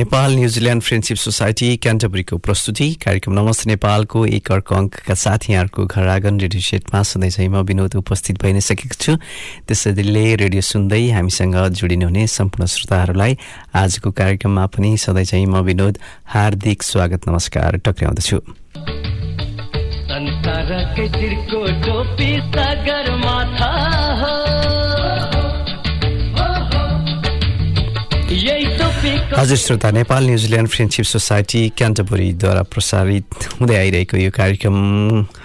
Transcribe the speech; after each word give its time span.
Nepal 0.00 0.34
New Zealand 0.34 0.82
friendship 0.82 1.16
society 1.16 1.66
क्यान्टबरीको 1.76 2.36
प्रस्तुति। 2.38 2.86
कार्यक्रम 3.04 3.32
नमस्ते 3.38 3.68
नेपालको 3.70 4.24
एक 4.26 4.50
अर्को 4.52 4.74
अङ्कका 4.74 5.14
साथ 5.14 5.38
यहाँहरूको 5.50 5.84
घर 5.84 6.06
आँगन 6.08 6.40
रेडियो 6.40 6.60
सेटमा 6.64 7.02
सधैँ 7.04 7.30
चाहिँ 7.30 7.48
म 7.48 7.60
विनोद 7.68 7.96
उपस्थित 8.00 8.40
भइ 8.40 8.52
नै 8.56 8.60
सकेको 8.64 8.96
छु। 8.96 9.12
त्यसैले 9.68 10.24
रेडियो 10.40 10.62
सुन्दै 10.64 11.04
हामीसँग 11.12 11.56
जोडिनुहुने 11.76 12.26
सम्पूर्ण 12.32 12.66
श्रोताहरूलाई 12.66 13.36
आजको 13.76 14.10
कार्यक्रममा 14.16 14.66
पनि 14.72 14.96
सधैँ 14.96 15.24
चाहिँ 15.24 15.46
म 15.46 15.60
विनोद 15.68 15.98
हार्दिक 16.32 16.82
स्वागत 16.82 17.28
नमस्कार 17.28 17.76
टक्राउँदछु 17.84 18.40
हजुर 29.30 29.56
श्रोता 29.56 29.90
Nepal 29.90 30.24
New Zealand 30.26 30.68
friendship 30.68 31.04
society 31.06 31.60
क्यान्टबरीद्वारा 31.78 32.62
प्रसारित 32.66 33.34
हुँदै 33.60 33.76
आइरहेको 33.76 34.16
यो 34.16 34.30
कार्यक्रम 34.34 34.76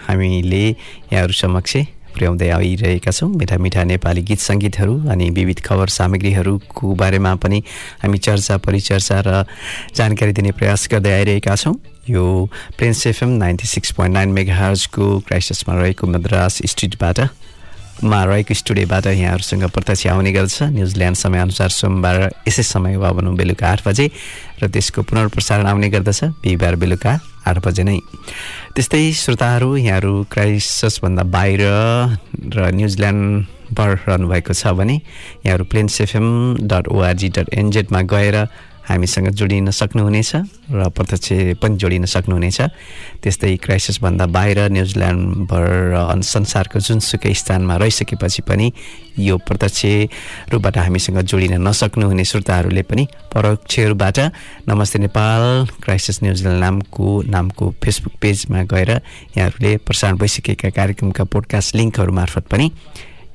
हामीले 0.07 0.63
यहाँहरू 0.65 1.33
समक्ष 1.33 1.75
पुर्याउँदै 2.17 2.49
आइरहेका 2.49 3.11
छौँ। 3.11 3.29
मिठा 3.29 3.57
मिठा 3.61 3.83
नेपाली 3.85 4.21
गीत 4.25 4.39
सङ्गीतहरू 4.41 4.95
अनि 5.05 5.29
विविध 5.37 5.59
खबर 5.61 5.87
सामग्रीहरूको 5.97 6.93
बारेमा 6.97 7.35
पनि 7.37 7.61
हामी 8.01 8.17
चर्चा 8.25 8.57
परिचर्चा 8.65 9.21
र 9.21 9.45
जानकारी 9.93 10.33
दिने 10.33 10.51
प्रयास 10.57 10.87
गर्दै 10.91 11.13
आइरहेका 11.21 11.55
छौँ। 11.55 11.75
यो 12.09 12.25
Plains 12.77 13.05
FM 13.07 13.29
ninety 13.37 13.67
six 13.69 13.91
point 13.93 14.13
nine 14.13 14.29
mega 14.33 14.55
हर्जको 14.55 15.05
क्राइसिसमा 15.29 15.73
रहेको 15.81 16.07
मद्रास 16.07 16.61
स्ट्रिटबाट 16.65 17.19
मा 18.03 18.23
रहेको 18.23 18.53
स्टुडियोबाट 18.53 19.05
यहाँहरूसँग 19.07 19.63
प्रत्यक्ष 19.71 20.07
आउने 20.07 20.31
गर्दछ। 20.31 20.75
न्युजिल्यान्ड 20.75 21.17
समयअनुसार 21.17 21.69
सोमबार 21.69 22.17
यसै 22.47 22.63
समय 22.63 22.97
वा 22.99 23.11
भनौँ 23.15 23.35
बेलुका 23.35 23.65
आठ 23.67 23.87
बजे 23.87 24.05
र 24.59 24.67
त्यसको 24.67 25.01
पुनर्प्रसारण 25.07 25.65
आउने 25.65 25.89
गर्दछ। 25.89 26.23
बिहिबार 26.43 26.75
बेलुका 26.75 27.13
आठ 27.47 27.57
बजे 27.65 27.83
नै। 27.87 27.99
त्यस्तै 28.75 29.11
श्रोताहरू 29.15 29.69
यहाँहरू 29.77 30.13
क्राइससभन्दा 30.27 31.23
बाहिर 31.23 31.61
र 32.51 32.57
न्युजिल्यान्डबाट 32.75 33.89
रहनुभएको 34.07 34.53
छ 34.53 34.75
भने 34.75 34.95
यहाँहरू 35.47 35.63
Plains 35.71 36.01
FM 36.01 36.27
dot 36.67 36.87
org 36.91 37.29
dot 37.31 37.47
एनजेडमा 37.55 38.01
गएर 38.11 38.35
हामीसँग 38.85 39.27
जोडिन 39.31 39.69
सक्नुहुनेछ 39.71 40.31
र 40.69 40.89
प्रत्यक्ष 40.89 41.57
पनि 41.57 41.75
जोडिन 41.75 42.05
सक्नुहुनेछ। 42.05 42.59
त्यस्तै 43.23 43.55
क्राइसिसभन्दा 43.57 44.25
बाहिर 44.27 44.59
न्युजिल्यान्डभर 44.69 45.65
र 45.89 46.21
संसारको 46.21 46.79
जुनसुकै 46.79 47.33
स्थानमा 47.33 47.75
रहिसकेपछि 47.77 48.41
पनि 48.41 48.67
यो 49.19 49.37
प्रत्यक्ष 49.39 50.51
रूपबाट 50.53 50.77
हामीसँग 50.77 51.19
जोडिन 51.23 51.61
नसक्नुहुने 51.61 52.23
श्रोताहरूले 52.23 52.83
पनि 52.83 53.07
परोक्षहरूबाट 53.33 54.19
नमस्ते 54.69 54.99
नेपाल 54.99 55.41
क्राइसिस 55.83 56.23
न्युजिल्यान्ड 56.23 56.59
नामको 56.59 57.07
नामको 57.25 57.65
फेसबुक 57.83 58.13
पेजमा 58.21 58.63
गएर 58.65 58.91
यहाँहरूले 59.37 59.77
प्रसारण 59.77 60.17
भइसकेका 60.17 60.69
कार्यक्रमका 60.69 61.23
पोडकास्ट 61.25 61.75
लिङ्कहरू 61.75 62.11
मार्फत 62.13 62.47
पनि 62.51 62.69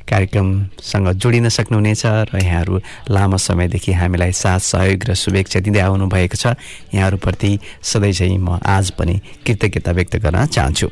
कार्यक्रमसँग 0.09 1.09
जोडिन 1.13 1.49
सक्नुहुनेछ 1.49 2.03
र 2.07 2.39
यहाँहरू 2.43 2.81
लामो 3.11 3.37
समयदेखि 3.37 3.93
हामीलाई 3.93 4.33
साथ 4.33 4.59
सहयोग 4.59 5.05
र 5.05 5.15
शुभेच्छा 5.15 5.61
दिँदै 5.61 5.81
आउनुभएको 5.81 6.37
छ। 6.37 6.57
यहाँहरूप्रति 6.95 7.59
सधैँ 7.83 8.13
चाहिँ 8.13 8.39
म 8.39 8.59
आज 8.65 8.91
पनि 8.99 9.21
कृतज्ञता 9.47 9.93
व्यक्त 9.93 10.17
गर्न 10.17 10.47
चाहन्छु। 10.47 10.89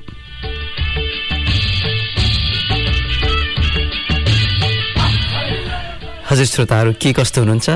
हजुर 6.28 6.44
श्रोताहरू 6.44 6.92
के 7.00 7.12
कस्तो 7.16 7.40
हुनुहुन्छ? 7.40 7.68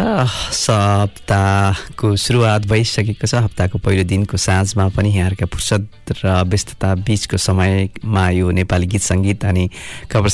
हप्ताको 0.69 2.17
सुरुवात 2.21 2.69
भइसकेको 2.69 3.25
छ। 3.25 3.49
हप्ताको 3.49 3.81
पहिलो 3.81 4.05
दिनको 4.05 4.37
साँझमा 4.37 4.93
पनि 4.93 5.09
यहाँहरूका 5.09 5.49
फुर्सद 5.49 5.89
र 6.21 6.45
व्यस्तता 6.45 6.95
बिचको 7.01 7.37
समयमा 7.41 8.29
यो 8.37 8.51
नेपाली 8.53 8.87
गीत 8.93 9.03
सङ्गीत 9.09 9.45
अनि 9.49 9.65
खबर 10.13 10.29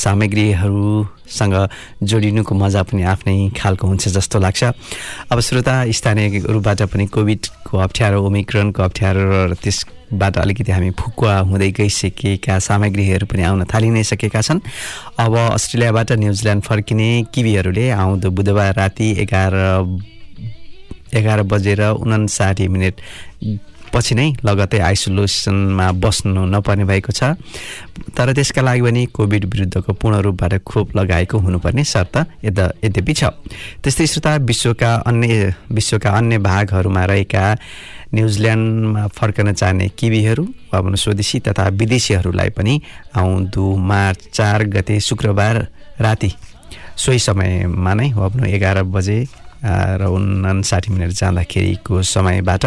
सामग्रीहरूसँग 1.29 2.07
जोडिनुको 2.07 2.55
मजा 2.55 2.81
पनि 2.83 3.03
आफ्नै 3.03 3.49
खालको 3.57 3.87
हुन्छ 3.87 4.07
जस्तो 4.09 4.39
लाग्छ। 4.39 4.63
अब 5.29 5.39
श्रोता 5.39 5.75
स्थानीयहरूबाट 5.91 6.81
पनि 6.89 7.05
कोभिडको 7.07 7.77
अप्ठ्यारो 7.77 8.17
ओमिक्रोनको 8.25 8.83
अप्ठ्यारो 8.83 9.21
र 9.45 9.53
त्यस 9.53 9.85
बाट 10.09 10.37
अलिकति 10.37 10.71
हामी 10.71 10.89
फुकुवा 10.97 11.33
हुँदै 11.45 11.71
गइसकेका 11.71 12.59
सामग्रीहरू 12.59 13.25
पनि 13.29 13.43
आउन 13.45 13.63
थालि 13.69 13.89
नै 13.89 14.03
सकेका 14.03 14.41
छन्। 14.41 14.59
अब 15.17 15.33
अस्ट्रेलियाबाट 15.53 16.11
न्युजिल्यान्ड 16.17 16.63
फर्किने 16.63 17.09
किवीहरूले 17.33 17.89
आउँदो 17.93 18.29
बुधबार 18.29 18.73
राति 18.75 19.07
एघार 19.21 19.53
एघार 21.13 21.41
बजेर 21.45 21.81
उनासाठी 22.01 22.67
मिनट 22.67 22.95
पछि 23.93 24.15
नै 24.15 24.27
लगतै 24.45 24.79
आइसोलेसनमा 24.79 25.87
बस्नु 26.03 26.45
नपर्ने 26.53 26.85
भएको 26.85 27.11
छ। 27.11 27.35
तर 28.15 28.33
त्यसका 28.33 28.61
लागि 28.61 28.81
पनि 28.81 29.05
कोभिड 29.13 29.43
विरुद्धको 29.45 29.93
पूर्ण 29.93 30.15
रूपबाट 30.25 30.53
खोप 30.63 30.95
लगाएको 30.97 31.37
हुनुपर्ने 31.37 31.83
शर्त 31.83 32.15
यद 32.45 32.59
यद्यपि 32.85 33.13
छ। 33.13 33.23
त्यस्तै 33.83 34.05
श्रोता 34.07 34.35
विश्वका 34.49 34.91
अन्य 35.09 35.53
विश्वका 35.71 36.09
अन्य 36.17 36.37
भागहरूमा 36.39 37.03
रहेका 37.05 37.43
न्युजिल्यान्डमा 38.13 39.07
फर्कन 39.13 39.53
चाहने 39.53 39.87
किवीहरू 39.93 40.43
वा 40.73 40.81
भनौँ 40.81 40.97
स्वदेशी 40.97 41.39
तथा 41.45 41.67
विदेशीहरूलाई 41.77 42.49
पनि 42.57 42.73
आउँदो 43.13 43.65
मार्च 43.89 44.19
चार 44.33 44.63
गते 44.73 44.99
शुक्रबार 44.99 45.55
राति 46.01 46.31
सोही 46.97 47.19
समयमा 47.19 47.93
नै 47.93 48.09
वा 48.17 48.27
भनौँ 48.33 48.47
एघार 48.49 48.81
बजे 48.89 49.19
र 49.61 50.07
उनासाठी 50.09 50.91
मिनट 50.93 51.11
जाँदाखेरिको 51.19 52.01
समयबाट 52.01 52.65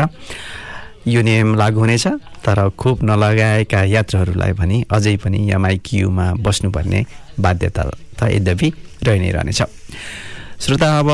यो 1.07 1.23
नियम 1.23 1.55
लागू 1.59 1.81
हुनेछ 1.81 2.07
तर 2.47 2.59
खोप 2.79 3.03
नलगाएका 3.03 3.83
यात्रुहरूलाई 3.91 4.53
भने 4.55 4.77
अझै 4.87 5.17
पनि 5.19 5.39
एमआई 5.51 5.77
क्युमा 5.83 6.27
बस्नुपर्ने 6.47 7.01
बाध्यता 7.43 7.83
त 8.19 8.21
यद्यपि 8.31 8.69
रहि 9.03 9.19
नै 9.19 9.31
रहनेछ। 9.35 9.63
श्रोता 10.63 10.89
अब 10.99 11.11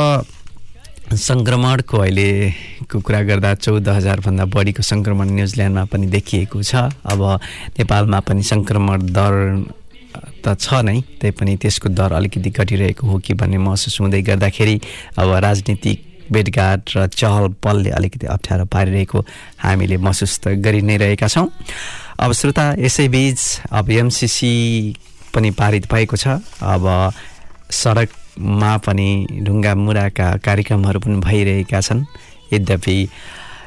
सङ्क्रमणको 1.08 1.96
अहिलेको 2.04 3.00
कुरा 3.00 3.20
गर्दा 3.28 3.54
चौध 3.64 3.88
हजारभन्दा 3.88 4.44
बढीको 4.44 4.82
सङ्क्रमण 4.84 5.28
न्युजिल्यान्डमा 5.40 5.84
पनि 5.88 6.06
देखिएको 6.12 6.62
छ। 6.62 6.92
अब 7.08 7.20
नेपालमा 7.80 8.20
पनि 8.28 8.42
सङ्क्रमण 8.44 9.08
दर 9.16 9.34
त 10.44 10.46
छ 10.60 10.84
नै 10.84 11.00
त्यही 11.20 11.32
पनि 11.32 11.56
त्यसको 11.56 11.88
दर 11.96 12.12
अलिकति 12.12 12.50
घटिरहेको 12.50 13.04
हो 13.08 13.16
कि 13.24 13.32
भन्ने 13.40 13.58
महसुस 13.64 14.00
हुँदै 14.00 14.20
गर्दाखेरि 14.28 14.76
अब 15.16 15.28
राजनीतिक 15.46 15.98
भेटघाट 16.32 16.96
र 16.96 17.06
चहल 17.08 17.48
पहलले 17.62 17.90
अलिकति 17.90 18.26
अप्ठ्यारो 18.26 18.64
पारिरहेको 18.72 19.18
हामीले 19.58 19.96
महसुस 19.96 20.38
त 20.44 20.48
गरि 20.64 20.82
नै 20.82 20.96
रहेका 20.96 21.28
छौँ। 21.28 21.48
अब 22.20 22.32
श्रोता 22.32 22.64
यसैबिच 22.78 23.40
अब 23.72 23.90
एमसिसी 23.90 24.54
पनि 25.34 25.50
पारित 25.54 25.92
भएको 25.92 26.16
छ। 26.16 26.40
अब 26.62 26.84
सडकमा 27.70 28.76
पनि 28.86 29.08
ढुङ्गा 29.44 29.74
मुराका 29.74 30.28
कार्यक्रमहरू 30.44 31.00
पनि 31.00 31.16
भइरहेका 31.20 31.80
छन्। 31.80 32.04
यद्यपि 32.52 32.98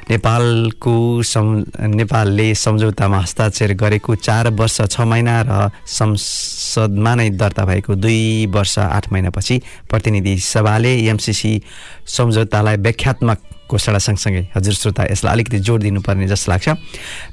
नेपालको 0.09 0.95
सम् 1.23 1.63
नेपालले 1.95 2.53
सम्झौतामा 2.55 3.19
हस्ताक्षर 3.19 3.73
गरेको 3.73 4.15
चार 4.17 4.49
वर्ष 4.53 4.81
छ 4.89 5.01
महिना 5.01 5.35
र 5.47 5.69
संसदमा 5.87 7.13
नै 7.15 7.29
दर्ता 7.37 7.65
भएको 7.65 7.95
दुई 7.95 8.45
वर्ष 8.49 8.77
आठ 8.79 9.11
महिनापछि 9.11 9.61
प्रतिनिधि 9.89 10.37
सभाले 10.41 10.93
एमसिसी 11.07 11.53
सम्झौतालाई 12.07 12.77
व्याख्यात्मक 12.77 13.39
घोषणा 13.71 13.97
सँगसँगै 13.97 14.43
हजुर 14.55 14.73
श्रोता 14.73 15.03
यसलाई 15.11 15.33
अलिकति 15.33 15.59
जोड 15.63 15.81
दिनुपर्ने 15.81 16.27
जस्तो 16.27 16.51
लाग्छ। 16.51 16.69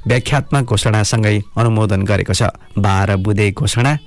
व्याख्यात्मक 0.07 0.63
घोषणासँगै 0.71 1.37
अनुमोदन 1.57 2.01
गरेको 2.07 2.33
छ। 2.33 2.55
बाह्र 2.79 3.15
बुधे 3.19 3.51
घोषणा 3.51 3.97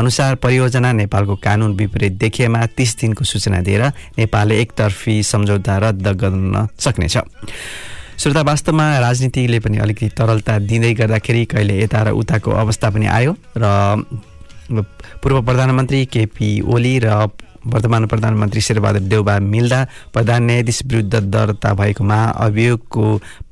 अनुसार 0.00 0.34
परियोजना 0.40 0.92
नेपालको 0.92 1.36
कानुन 1.36 1.76
विपरीत 1.76 2.12
देखिएमा 2.16 2.64
तिस 2.76 2.96
दिनको 2.96 3.24
सूचना 3.28 3.60
दिएर 3.60 3.84
नेपालले 4.16 4.60
एकतर्फी 4.60 5.22
सम्झौता 5.22 5.76
रद्द 5.84 6.08
गर्न 6.16 6.66
सक्नेछ। 6.80 7.16
श्रोता 8.22 8.42
वास्तवमा 8.46 8.86
राजनीतिले 8.98 9.58
पनि 9.58 9.78
अलिकति 9.82 10.08
तरलता 10.14 10.58
दिँदै 10.70 10.92
गर्दाखेरि 10.94 11.44
कहिले 11.50 11.74
यता 11.82 12.02
र 12.06 12.08
उताको 12.14 12.50
अवस्था 12.54 12.90
पनि 12.94 13.06
आयो 13.18 13.34
र 13.58 13.66
पूर्व 15.22 15.42
प्रधानमन्त्री 15.42 16.04
केपी 16.06 16.50
ओली 16.62 16.98
र 17.02 17.26
वर्तमान 17.66 18.06
प्रधानमन्त्री 18.06 18.60
शेरबहादुर 18.60 19.02
देउबा 19.10 19.38
मिल्दा 19.38 19.80
प्रधान 20.14 20.42
न्यायाधीश 20.42 20.82
विरुद्ध 20.86 21.14
दर्ता 21.14 21.74
भएको 21.74 22.04
महाअभियोगको 22.04 23.04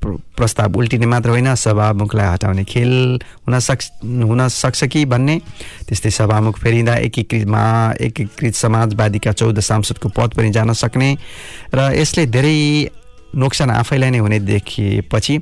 प्र- 0.02 0.19
प्रस्ताव 0.37 0.78
उल्टिने 0.78 1.06
मात्र 1.06 1.31
होइन 1.31 1.55
सभामुखलाई 1.55 2.26
हटाउने 2.26 2.64
खेल 2.64 3.19
हुन 3.46 3.58
सक्छ 3.58 3.90
हुन 4.02 4.49
सक्छ 4.49 4.84
कि 4.84 5.05
भन्ने। 5.05 5.38
त्यस्तै 5.88 6.11
सभामुख 6.11 6.58
फेरिँदा 6.58 6.94
एकीकृतमा 7.06 7.62
एकीकृत 8.00 8.55
समाजवादीका 8.55 9.32
चौध 9.32 9.61
सांसदको 9.61 10.08
पद 10.08 10.34
पनि 10.34 10.50
जान 10.50 10.72
सक्ने 10.75 11.11
र 11.75 11.90
यसले 11.94 12.26
धेरै 12.26 12.58
नोक्सान 13.35 13.71
आफैलाई 13.71 14.11
नै 14.11 14.19
हुने 14.19 14.38
देखिएपछि 14.41 15.35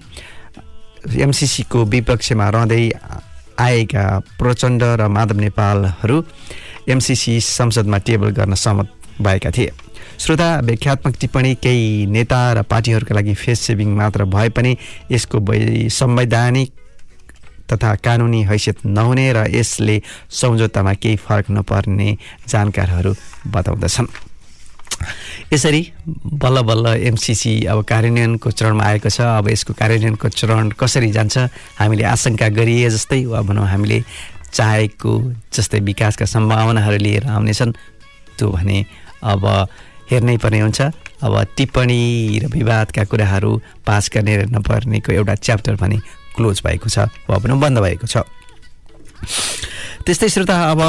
एमसिसीको 1.16 1.84
विपक्षमा 1.84 2.48
रहँदै 2.48 2.82
आएका 3.58 4.04
प्रचण्ड 4.38 4.82
र 5.00 5.08
माधव 5.08 5.38
नेपालहरू 5.40 6.16
एमसिसी 6.88 7.40
संसदमा 7.40 7.98
टेबल 8.06 8.30
गर्न 8.30 8.54
सहमत 8.54 8.88
भएका 9.22 9.50
थिए। 9.50 9.70
श्रोता 10.18 10.48
व्याख्यात्मक 10.60 11.14
टिप्पणी 11.20 11.54
केही 11.62 12.06
नेता 12.06 12.40
र 12.52 12.62
पार्टीहरूका 12.62 13.14
लागि 13.14 13.34
फेस 13.34 13.60
सेभिङ 13.60 13.88
मात्र 13.96 14.24
भए 14.26 14.48
पनि 14.50 14.76
यसको 15.10 15.38
संवैधानिक 15.90 16.70
तथा 17.72 17.94
कानुनी 18.04 18.42
हैसियत 18.44 18.86
नहुने 18.86 19.26
र 19.32 19.46
यसले 19.50 20.00
सम्झौतामा 20.30 20.92
केही 20.94 21.16
फरक 21.16 21.50
नपर्ने 21.50 22.08
जानकारहरू 22.48 23.14
बताउँदछन्। 23.46 24.06
यसरी 25.52 25.82
बल्ल 26.42 26.62
बल्ल 26.62 26.86
एमसिसी 27.08 27.54
अब 27.64 27.82
कार्यान्वयनको 27.84 28.50
चरणमा 28.50 28.84
आएको 28.84 29.10
छ 29.10 29.20
अब 29.38 29.48
यसको 29.48 29.72
कार्यान्वयनको 29.74 30.28
चरण 30.28 30.70
कसरी 30.80 31.10
जान्छ 31.12 31.38
हामीले 31.78 32.04
आशंका 32.04 32.48
गरिए 32.58 32.90
जस्तै 32.90 33.24
वा 33.26 33.40
भनौँ 33.42 33.66
हामीले 33.68 33.98
चाहेको 34.52 35.12
जस्तै 35.54 35.80
विकासका 35.86 36.24
सम्भावनाहरू 36.24 36.98
लिएर 36.98 37.26
आउनेछन् 37.28 37.72
त्यो 38.38 38.50
भने 38.50 38.78
अब 39.22 39.44
हेर्नै 40.10 40.36
पर्ने 40.40 40.60
हुन्छ। 40.60 40.80
अब 41.20 41.34
टिप्पणी 41.56 42.02
र 42.42 42.46
विवादका 42.48 43.04
कुराहरू 43.10 43.50
पास 43.86 44.10
गर्ने 44.14 44.36
र 44.36 44.42
नपर्नेको 44.48 45.12
एउटा 45.12 45.34
च्याप्टर 45.34 45.76
पनि 45.76 45.98
क्लोज 46.36 46.62
भएको 46.64 46.88
छ 46.88 47.10
वा 47.28 47.36
भनौँ 47.38 47.58
बन्द 47.60 47.78
भएको 47.78 48.06
छ। 48.06 48.24
त्यस्तै 50.08 50.28
श्रोता 50.32 50.56
अब 50.72 50.80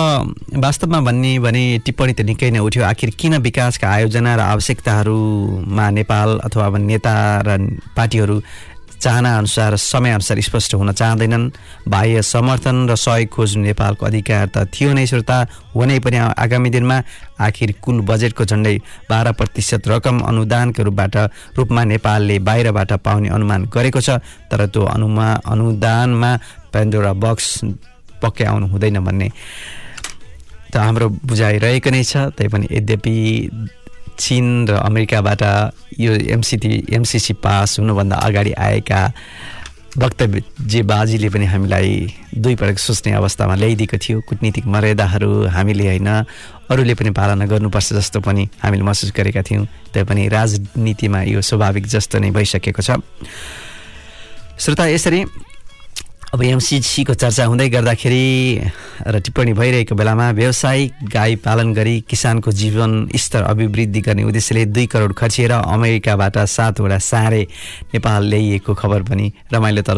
वास्तवमा 0.63 0.99
भन्ने 1.03 1.31
भने 1.43 1.63
टिप्पणी 1.83 2.13
त 2.15 2.23
निकै 2.23 2.55
नै 2.55 2.63
उठ्यो। 2.63 2.83
आखिर 2.87 3.09
किन 3.19 3.43
विकासका 3.43 3.83
आयोजना 3.83 4.31
र 4.39 4.41
आवश्यकताहरूमा 4.55 5.85
नेपाल 5.99 6.29
अथवा 6.47 6.65
अब 6.71 6.75
नेता 6.87 7.43
र 7.43 7.49
पार्टीहरू 7.99 8.35
चाहना 9.03 9.29
अनुसार 9.37 9.75
समयअनुसार 9.75 10.39
स्पष्ट 10.39 10.71
हुन 10.79 10.91
चाहँदैनन्? 10.95 11.51
बाह्य 11.83 12.21
समर्थन 12.23 12.77
र 12.87 12.95
सहयोग 12.95 13.27
खोज्नु 13.35 13.63
नेपालको 13.67 14.03
अधिकार 14.07 14.45
त 14.55 14.63
थियो 14.71 14.95
नै 14.95 15.03
श्रोता 15.11 15.37
हुनै 15.75 15.99
पनि 15.99 16.17
आगामी 16.39 16.69
दिनमा 16.71 16.97
आखिर 17.43 17.75
कुल 17.83 17.99
बजेटको 18.07 18.43
झन्डै 18.47 18.75
बाह्र 19.11 19.35
प्रतिशत 19.35 19.83
रकम 19.91 20.15
अनुदानको 20.31 20.79
रूपबाट 20.87 21.15
रूपमा 21.59 21.83
नेपालले 21.91 22.39
बाहिरबाट 22.47 22.91
पाउने 23.03 23.27
अनुमान 23.35 23.67
गरेको 23.67 23.99
छ 23.99 24.23
तर 24.47 24.71
त्यो 24.71 24.87
अनुमा 24.95 25.27
अनुदानमा 25.43 26.31
पेन्डोरा 26.71 27.13
बक्स 27.19 27.47
पक्कै 28.21 28.45
आउनु 28.45 28.67
हुँदैन 28.67 28.99
भन्ने 28.99 29.29
त 30.71 30.77
हाम्रो 30.77 31.09
बुझाइ 31.25 31.57
रहेको 31.57 31.89
नै 31.89 32.03
छ। 32.03 32.29
तैपनि 32.37 32.67
यद्यपि 32.71 33.15
चिन 34.19 34.67
र 34.69 34.71
अमेरिकाबाट 34.83 35.41
यो 35.97 36.11
एमसिटी 36.35 36.93
एमसिसी 36.93 37.33
पास 37.39 37.79
हुनुभन्दा 37.79 38.15
अगाडि 38.15 38.51
आएका 38.53 39.01
वक्तव्य 39.97 40.43
जे 40.69 40.81
बाजीले 40.85 41.29
पनि 41.33 41.45
हामीलाई 41.49 41.91
दुई 42.37 42.55
पटक 42.55 42.77
सोच्ने 42.77 43.11
अवस्थामा 43.17 43.55
ल्याइदिएको 43.55 43.97
थियो। 43.97 44.21
कुटनीतिक 44.21 44.65
मर्यादाहरू 44.69 45.49
हामीले 45.49 45.87
होइन 45.87 46.09
अरूले 46.69 46.93
पनि 46.93 47.09
पालना 47.17 47.45
गर्नुपर्छ 47.49 47.93
जस्तो 47.97 48.19
पनि 48.21 48.43
हामीले 48.61 48.83
महसुस 48.85 49.11
गरेका 49.17 49.41
थियौँ। 49.41 49.65
तैपनि 49.89 50.27
राजनीतिमा 50.29 51.19
यो 51.33 51.41
स्वाभाविक 51.41 51.85
जस्तो 51.89 52.19
नै 52.21 52.29
भइसकेको 52.29 52.81
छ। 52.85 53.01
श्रोता 54.59 54.85
यसरी 54.93 55.25
अब 56.29 56.41
एमसिसीको 56.43 57.13
चर्चा 57.13 57.45
हुँदै 57.49 57.67
गर्दाखेरि 57.73 58.25
र 59.01 59.19
टिप्पणी 59.25 59.53
भइरहेको 59.57 59.95
बेलामा 59.97 60.29
व्यावसायिक 60.37 61.09
गाई 61.09 61.35
पालन 61.41 61.73
गरी 61.73 62.05
किसानको 62.05 62.51
जीवन 62.53 62.91
स्तर 63.17 63.43
अभिवृद्धि 63.49 64.01
गर्ने 64.05 64.23
उद्देश्यले 64.29 64.65
दुई 64.69 64.85
करोड 64.93 65.13
खर्चिएर 65.17 65.51
अमेरिकाबाट 65.51 66.37
सातवटा 66.37 66.97
सारे 67.01 67.41
नेपाल 67.93 68.29
ल्याइएको 68.29 68.73
खबर 68.77 69.01
पनि 69.09 69.25
रमाइलो 69.53 69.81
तर 69.81 69.97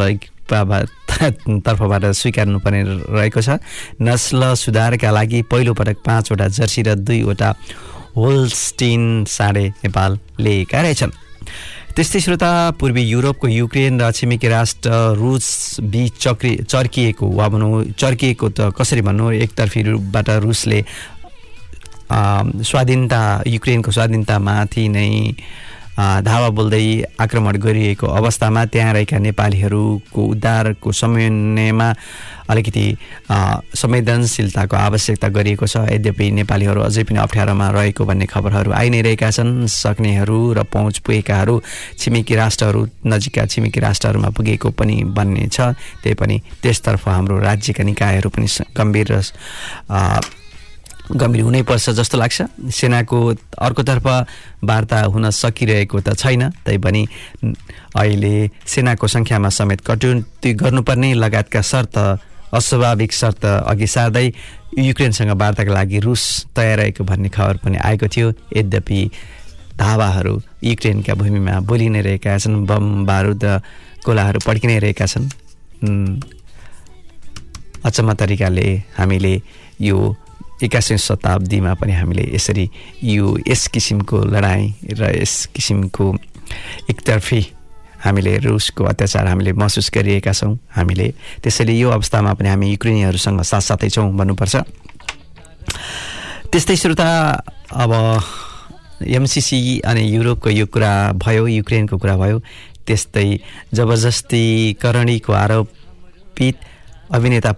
तर्फबाट 1.20 2.04
स्वीकार्नुपर्ने 2.16 2.82
रहेको 3.12 3.40
छ। 3.40 3.60
नस्ल 4.00 4.54
सुधारका 4.56 5.10
लागि 5.12 5.42
पहिलोपटक 5.52 5.96
पाँचवटा 6.00 6.48
जर्सी 6.48 6.82
र 6.82 6.94
दुईवटा 6.96 7.54
होलस्टिन 8.16 9.24
साँडे 9.28 9.68
नेपाल 9.84 10.18
ल्याएका 10.40 10.80
रहेछन्। 10.80 11.12
त्यस्तै 11.92 12.20
श्रोता 12.24 12.50
पूर्वी 12.80 13.02
युरोपको 13.04 13.48
युक्रेन 13.50 14.00
र 14.00 14.10
छिमेकी 14.10 14.48
राष्ट्र 14.48 14.90
रुस 15.12 15.46
बीच 15.84 16.12
चक्री 16.16 16.52
चर्किएको 16.64 17.26
वा 17.30 17.48
भनौँ 17.52 17.72
चर्किएको 17.94 18.48
त 18.48 18.72
कसरी 18.72 19.02
भन्नु 19.04 19.30
एकतर्फी 19.38 19.82
रूपबाट 19.90 20.28
रुसले 20.40 20.80
स्वाधीनता 22.64 23.20
युक्रेनको 23.46 23.90
स्वाधीनतामाथि 23.92 24.84
नै 24.88 25.10
धावा 25.96 26.48
बोल्दै 26.56 27.04
आक्रमण 27.20 27.56
गरिएको 27.60 28.06
अवस्थामा 28.06 28.64
त्यहाँ 28.72 28.92
रहेका 28.94 29.18
नेपालीहरूको 29.18 30.20
उद्धारको 30.24 30.92
समन्वयमा 30.92 31.88
अलिकति 32.48 32.84
संवेदनशीलताको 33.76 34.76
आवश्यकता 34.76 35.28
गरिएको 35.28 35.66
छ। 35.66 35.76
यद्यपि 35.92 36.30
नेपालीहरू 36.40 36.80
अझै 36.80 37.04
पनि 37.04 37.18
अप्ठ्यारोमा 37.18 37.68
रहेको 37.70 38.04
भन्ने 38.04 38.26
खबरहरू 38.26 38.72
आइ 38.72 38.88
नै 38.90 39.00
रहेका 39.02 39.30
छन्। 39.30 39.66
सक्नेहरू 39.68 40.38
र 40.52 40.62
पहुँच 40.64 40.98
पुगेकाहरू 41.04 41.54
छिमेकी 42.00 42.34
राष्ट्रहरू 42.36 42.80
नजिकका 43.06 43.44
छिमेकी 43.46 43.80
राष्ट्रहरूमा 43.80 44.30
पुगेको 44.32 44.70
पनि 44.72 44.96
भन्ने 45.12 45.46
छ। 45.48 45.76
त्यही 46.02 46.14
पनि 46.16 46.36
त्यसतर्फ 46.62 47.08
हाम्रो 47.08 47.38
राज्यका 47.38 47.84
निकायहरू 47.84 48.28
पनि 48.32 48.48
गम्भीर 48.76 49.08
र 49.12 49.20
गम्भीर 51.12 51.42
हुनैपर्छ 51.42 51.90
जस्तो 51.98 52.18
लाग्छ। 52.18 52.42
सेनाको 52.72 53.18
अर्कोतर्फ 53.58 54.06
वार्ता 54.64 54.98
हुन 55.12 55.30
सकिरहेको 55.30 56.00
त 56.00 56.16
छैन 56.16 56.42
तैपनि 56.64 57.02
अहिले 57.96 58.34
सेनाको 58.66 59.06
सङ्ख्यामा 59.06 59.48
समेत 59.48 59.80
कटौती 59.86 60.52
गर्नुपर्ने 60.56 61.12
लगायतका 61.14 61.60
शर्त 61.60 61.96
अस्वाभाविक 62.52 63.12
शर्त 63.12 63.44
अघि 63.44 63.86
सार्दै 63.86 64.26
युक्रेनसँग 64.78 65.30
वार्ताका 65.36 65.72
लागि 65.72 65.98
रुस 66.00 66.24
तयार 66.56 66.78
रहेको 66.78 67.04
भन्ने 67.04 67.28
खबर 67.28 67.56
पनि 67.64 67.76
आएको 67.76 68.06
थियो। 68.08 68.28
यद्यपि 68.56 69.00
धावाहरू 69.76 70.34
युक्रेनका 70.64 71.14
भूमिमा 71.14 71.60
बोलि 71.68 71.88
नै 71.88 72.00
रहेका 72.00 72.38
छन् 72.38 72.64
बम 72.68 73.04
बारुद 73.04 73.44
र 73.44 73.60
गोलाहरू 74.04 74.40
पड्किनै 74.44 74.78
रहेका 74.84 75.06
छन्। 75.06 75.28
अचम्म 77.84 78.12
तरिकाले 78.14 78.68
हामीले 78.96 79.34
यो 79.80 79.98
एक्काइसौँ 80.62 80.96
शताब्दीमा 80.98 81.74
पनि 81.74 81.92
हामीले 81.92 82.24
यसरी 82.34 82.68
यो 83.02 83.26
यस 83.48 83.66
किसिमको 83.74 84.18
लडाइँ 84.24 84.94
र 84.98 85.10
यस 85.18 85.34
किसिमको 85.54 86.06
एकतर्फी 86.90 87.40
हामीले 88.04 88.32
रुसको 88.46 88.84
अत्याचार 88.84 89.26
हामीले 89.26 89.52
महसुस 89.52 89.90
गरिएका 89.94 90.32
छौँ। 90.32 90.58
हामीले 90.74 91.08
त्यसैले 91.42 91.72
यो 91.78 91.90
अवस्थामा 91.90 92.32
पनि 92.34 92.48
हामी 92.48 92.70
युक्रेनीहरूसँग 92.70 93.42
साथसाथै 93.42 93.88
छौँ 93.90 94.10
भन्नुपर्छ। 94.18 94.54
त्यस्तै 96.50 96.76
श्रोता 96.76 97.08
अब 97.74 97.92
एमसिसी 99.02 99.58
अनि 99.86 100.02
युरोपको 100.14 100.50
यो 100.50 100.66
कुरा 100.66 100.92
भयो 101.18 101.46
युक्रेनको 101.46 101.96
कुरा 101.98 102.16
भयो 102.16 102.38
त्यस्तै 102.86 103.28
जबरजस्तीकरणीको 103.74 105.32
आरोपित 105.32 106.56
अभिनेता 107.10 107.52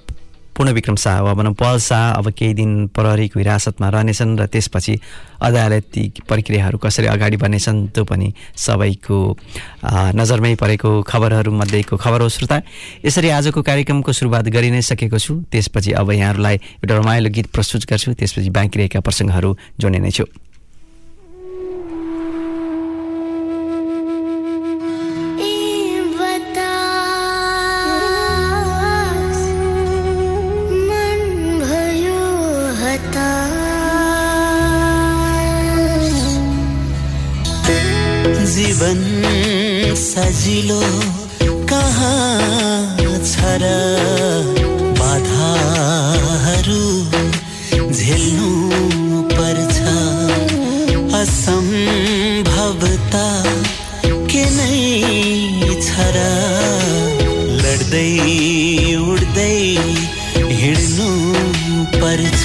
पूर्णविक्रम 0.56 0.96
शाह 0.96 1.20
वा 1.20 1.32
भनौँ 1.34 1.52
पल 1.54 1.78
शाह 1.78 2.12
अब 2.18 2.30
केही 2.30 2.54
दिन 2.54 2.86
प्रहरीको 2.94 3.38
हिरासतमा 3.38 3.88
रहनेछन् 3.88 4.38
र 4.38 4.46
त्यसपछि 4.46 4.94
अदालती 5.42 6.02
प्रक्रियाहरू 6.28 6.78
कसरी 6.78 7.06
अगाडि 7.06 7.36
बढ्नेछन् 7.36 7.86
त्यो 7.94 8.04
पनि 8.04 8.32
सबैको 8.56 9.18
नजरमै 10.14 10.54
परेको 10.62 10.90
खबरहरूमध्येको 11.02 11.96
खबर 11.96 12.20
हो 12.22 12.28
श्रोता। 12.28 12.60
यसरी 13.04 13.28
आजको 13.28 13.62
कार्यक्रमको 13.62 14.12
सुरुवात 14.12 14.48
गरि 14.54 14.70
नै 14.70 14.82
सकेको 14.82 15.18
छु। 15.18 15.34
त्यसपछि 15.50 15.92
अब 15.92 16.10
यहाँहरूलाई 16.12 16.56
एउटा 16.80 16.94
रमाइलो 16.94 17.30
गीत 17.30 17.46
प्रस्तुत 17.50 17.90
गर्छु। 17.90 18.14
त्यसपछि 18.14 18.50
बाँकी 18.50 18.78
रहेका 18.78 19.00
प्रसङ्गहरू 19.00 19.56
जोड्ने 19.80 19.98
नै 19.98 20.10
छु। 20.10 20.24
जीवन 38.54 39.00
सज 39.96 40.34
सजिलो 40.34 40.82
कहाँ 41.70 43.22
छ 43.30 43.32
र 43.62 43.64
बाधाहरू 44.98 46.84
झेल्नु 47.90 48.50
पर्छ। 49.32 49.76
असम्भवता 51.20 53.28
के 54.30 54.44
नै 54.56 54.78
छ 55.86 55.88
र 56.14 56.16
लड्दै 57.64 58.14
उड्दै 59.10 59.58
हिँड्नु 60.62 61.10
पर्छ। 61.98 62.44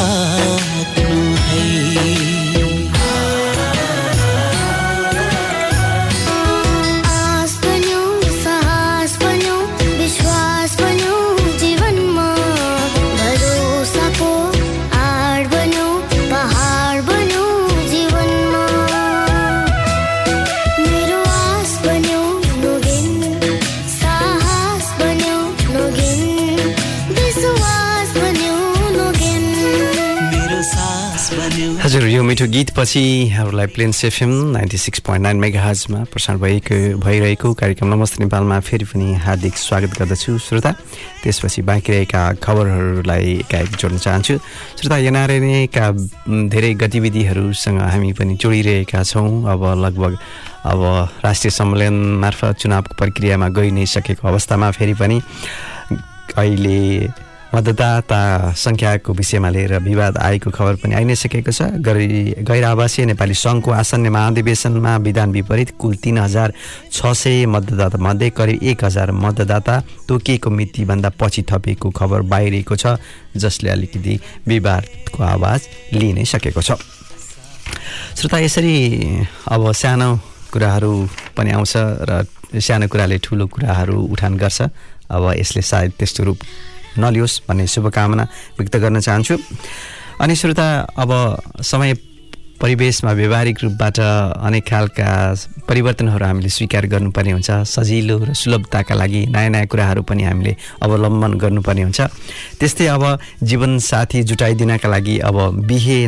Oh. 0.00 0.67
हजुर 31.38 32.04
यो 32.08 32.22
मिठो 32.22 32.46
गीतपछि 32.50 33.30
हामीलाई 33.30 33.66
Plains 33.70 34.04
FM 34.04 34.30
ninety 34.52 34.76
six 34.76 34.98
point 35.06 35.22
nine 35.22 35.36
mega 35.38 35.62
हजमा 35.62 35.98
प्रसारण 36.10 36.38
भएको 36.40 36.98
भइरहेको 36.98 37.52
कार्यक्रम 37.54 37.94
नमस्ते 37.94 38.22
नेपालमा 38.24 38.58
फेरि 38.60 38.84
पनि 38.84 39.14
हार्दिक 39.22 39.54
स्वागत 39.54 39.98
गर्दछु। 39.98 40.38
श्रोता 40.38 40.72
त्यसपछि 41.22 41.62
बाँकी 41.62 41.92
रहेका 41.92 42.22
खबरहरूलाई 42.42 43.46
एकाएक 43.46 43.70
जोड्न 43.78 43.98
चाहन्छु। 43.98 44.38
श्रोता 44.82 44.96
एनआरएनएका 44.98 45.86
धेरै 46.50 46.74
गतिविधिहरूसँग 46.74 47.78
हामी 47.86 48.12
पनि 48.18 48.34
जोडिरहेका 48.34 49.02
छौँ। 49.04 49.30
अब 49.46 49.62
लगभग 49.84 50.18
अब 50.66 50.80
राष्ट्रिय 51.22 51.50
सम्मेलन 51.54 51.94
मार्फत 52.18 52.66
चुनावको 52.66 52.98
प्रक्रियामा 52.98 53.48
गइ 53.54 53.70
नै 53.70 53.86
सकेको 53.86 54.26
अवस्थामा 54.26 54.70
फेरि 54.74 54.94
पनि 54.98 55.22
अहिले 56.34 56.78
मतदाता 57.54 58.52
सङ्ख्याको 58.52 59.12
विषयमा 59.12 59.48
लिएर 59.48 59.72
विवाद 59.80 60.16
आएको 60.20 60.50
खबर 60.52 60.74
पनि 60.84 60.94
आइ 60.94 61.04
नै 61.04 61.14
सकेको 61.16 61.52
छ। 61.52 61.80
गरी 61.80 62.44
गैर 62.44 62.64
आवासीय 62.64 63.06
नेपाली 63.08 63.34
सङ्घको 63.34 63.70
आसन्न 63.72 64.08
महाधिवेशनमा 64.12 64.96
विधान 65.00 65.32
विपरीत 65.32 65.70
कुल 65.80 65.94
तिन 65.96 66.18
हजार 66.18 66.52
छ 66.92 67.12
सय 67.16 67.46
मतदाता 67.48 67.98
मध्ये 67.98 68.30
करिब 68.36 68.62
एक 68.62 68.84
हजार 68.84 69.10
मतदाता 69.16 69.80
तोकिएको 70.08 70.50
मितिभन्दा 70.50 71.10
पछि 71.16 71.42
थपिएको 71.48 71.90
खबर 71.90 72.20
बाहिरिएको 72.28 72.76
छ 72.76 73.00
जसले 73.36 73.70
अलिकति 73.70 74.20
विवादको 74.46 75.22
आवाज 75.24 75.60
लिइ 75.92 76.12
नै 76.12 76.24
सकेको 76.28 76.62
छ। 76.62 76.76
श्रोता 78.16 78.38
यसरी 78.38 78.76
अब 79.48 79.72
सानो 79.72 80.10
कुराहरू 80.52 80.92
पनि 81.36 81.50
आउँछ 81.56 81.74
र 82.08 82.24
सानो 82.60 82.88
कुराले 82.88 83.18
ठुलो 83.24 83.46
कुराहरू 83.46 83.96
उठान 84.12 84.36
गर्छ। 84.36 84.60
अब 85.08 85.24
यसले 85.36 85.62
सायद 85.62 85.92
त्यस्तो 85.98 86.24
रूप 86.24 86.38
नलियोस् 86.96 87.40
भन्ने 87.48 87.66
शुभकामना 87.66 88.24
व्यक्त 88.58 88.76
गर्न 88.76 89.00
चाहन्छु। 89.00 89.36
अनि 90.20 90.34
श्रोता 90.34 90.66
अब 90.96 91.10
समय 91.62 91.94
परिवेशमा 92.58 93.12
व्यवहारिक 93.12 93.58
रूपबाट 93.62 93.98
अनेक 94.00 94.64
खालका 94.66 95.06
परिवर्तनहरू 95.68 96.24
हामीले 96.26 96.48
स्वीकार 96.50 96.86
गर्नुपर्ने 96.90 97.32
हुन्छ। 97.32 97.50
सजिलो 97.70 98.18
र 98.18 98.34
सुलभताका 98.34 98.94
लागि 98.98 99.20
नयाँ 99.30 99.50
नयाँ 99.54 99.66
कुराहरू 99.70 100.02
पनि 100.02 100.22
हामीले 100.26 100.56
अवलम्बन 100.82 101.38
गर्नुपर्ने 101.38 101.82
हुन्छ। 101.82 102.00
त्यस्तै 102.58 102.86
अब 102.98 103.04
जीवनसाथी 103.46 104.22
जुटाइदिनका 104.26 104.88
लागि 104.90 105.18
अब 105.22 105.36
बिहे 105.70 105.98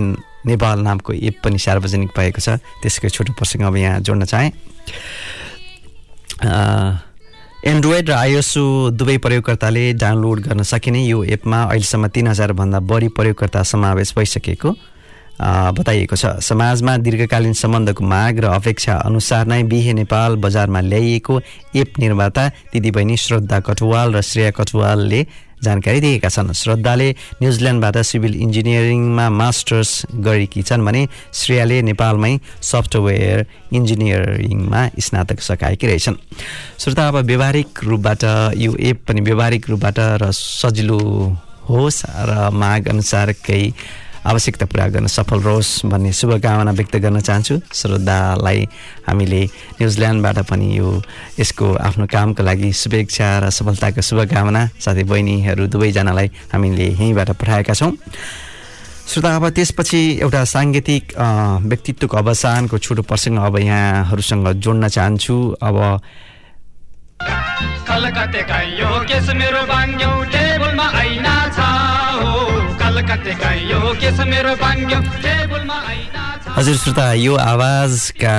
नेपाल 0.50 0.78
नामको 0.82 1.12
एप 1.12 1.38
पनि 1.44 1.58
सार्वजनिक 1.60 2.10
भएको 2.18 2.40
छ। 2.42 2.58
त्यसको 2.82 3.08
छोटो 3.14 3.32
प्रसङ्ग 3.38 3.62
अब 3.70 3.76
यहाँ 3.76 4.00
जोड्न 4.02 4.25
चाहेँ। 4.26 4.50
एन्ड्रोइड 7.61 8.09
र 8.09 8.12
आइएसओ 8.14 8.90
दुवै 8.97 9.17
प्रयोगकर्ताले 9.21 9.93
डाउनलोड 10.00 10.40
गर्न 10.40 10.62
सकिने 10.64 11.00
यो 11.05 11.23
एपमा 11.37 11.59
अहिलेसम्म 11.62 12.09
तिन 12.09 12.26
हजारभन्दा 12.26 12.79
बढी 12.88 13.09
प्रयोगकर्ता 13.12 13.62
समावेश 13.62 14.12
भइसकेको 14.17 14.71
बताइएको 15.76 16.17
छ। 16.17 16.40
समाजमा 16.40 16.97
दीर्घकालीन 17.05 17.52
सम्बन्धको 17.52 18.05
माग 18.05 18.40
र 18.40 18.45
अपेक्षा 18.57 18.95
अनुसार 19.05 19.47
नै 19.52 19.62
बिहे 19.69 19.93
नेपाल 19.93 20.37
बजारमा 20.40 20.81
ल्याइएको 20.81 21.40
एप 21.76 21.99
निर्माता 22.00 22.49
दिदीबहिनी 22.73 23.17
श्रद्धा 23.17 23.61
कटुवाल 23.69 24.17
र 24.17 24.21
श्रेया 24.25 24.50
कटुवालले 24.57 25.21
जानकारी 25.62 26.00
दिएका 26.00 26.29
छन्। 26.29 26.52
श्रद्धाले 26.52 27.09
न्युजिल्यान्डबाट 27.43 27.97
सिभिल 28.00 28.35
इन्जिनियरिङमा 28.35 29.26
मास्टर्स 29.31 29.90
गरेकी 30.25 30.62
छन् 30.62 30.85
भने 30.85 31.02
श्रेयाले 31.33 31.83
नेपालमै 31.83 32.33
सफ्टवेयर 32.62 33.38
इन्जिनियरिङमा 33.73 34.81
स्नातक 34.99 35.40
सकाएकी 35.40 35.87
रहेछन्। 35.87 36.17
श्रोता 36.79 37.09
अब 37.09 37.17
व्यवहारिक 37.26 37.85
रूपबाट 37.85 38.23
यो 38.57 38.75
एप 38.81 38.99
पनि 39.09 39.21
व्यवहारिक 39.21 39.69
रूपबाट 39.71 39.99
र 40.23 40.31
सजिलो 40.33 41.00
होस् 41.69 42.05
र 42.29 42.50
माग 42.52 42.88
अनुसारकै 42.88 43.62
आवश्यकता 44.20 44.66
पुरा 44.66 44.86
गर्न 44.92 45.06
सफल 45.06 45.40
रहोस् 45.40 45.86
भन्ने 45.88 46.12
शुभकामना 46.12 46.72
व्यक्त 46.76 46.96
गर्न 47.00 47.20
चाहन्छु। 47.20 47.54
श्रद्धालाई 47.72 48.60
हामीले 49.08 49.42
न्युजिल्यान्डबाट 49.80 50.38
पनि 50.44 50.68
यो 50.76 50.88
यसको 51.40 51.66
आफ्नो 51.88 52.06
कामको 52.06 52.42
लागि 52.44 52.72
शुभेच्छा 52.72 53.28
र 53.40 53.50
सफलताको 53.50 54.00
शुभकामना 54.04 54.62
साथै 54.76 55.04
बहिनीहरू 55.08 55.66
दुवैजनालाई 55.72 56.28
हामीले 56.52 56.86
यहीँबाट 56.92 57.30
पठाएका 57.40 57.74
छौँ। 57.74 57.92
श्रोता 59.10 59.30
अब 59.36 59.48
त्यसपछि 59.56 60.00
एउटा 60.22 60.44
साङ्गीतिक 60.44 61.04
व्यक्तित्वको 61.66 62.16
अवसानको 62.16 62.78
छोटो 62.78 63.02
प्रसङ्ग 63.02 63.38
अब 63.42 63.58
यहाँहरूसँग 63.58 64.46
जोड्न 64.62 64.88
चाहन्छु। 64.88 65.36
अब 65.58 65.76
कलकत्ते 67.88 68.40
यो 68.78 68.90
केस 69.08 69.26
मेरो 69.34 69.62
बाङ्ग्यौ 69.66 70.12
टेबलमा 70.30 70.86
ऐना। 71.02 71.39
हजुर 76.57 76.76
श्रोता 76.76 77.12
यो 77.12 77.35
आवाजका 77.35 78.37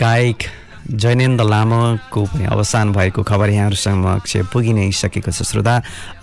गायक 0.00 0.42
जैनेन्द्र 0.82 1.44
लामाको 1.44 2.24
पनि 2.26 2.44
अवसान 2.44 2.92
भएको 2.92 3.22
खबर 3.22 3.50
यहाँहरू 3.50 3.76
समक्ष 3.76 4.36
पुगि 4.52 4.72
नै 4.72 4.90
सकेको 4.90 5.30
छ। 5.30 5.42
श्रोता 5.46 5.74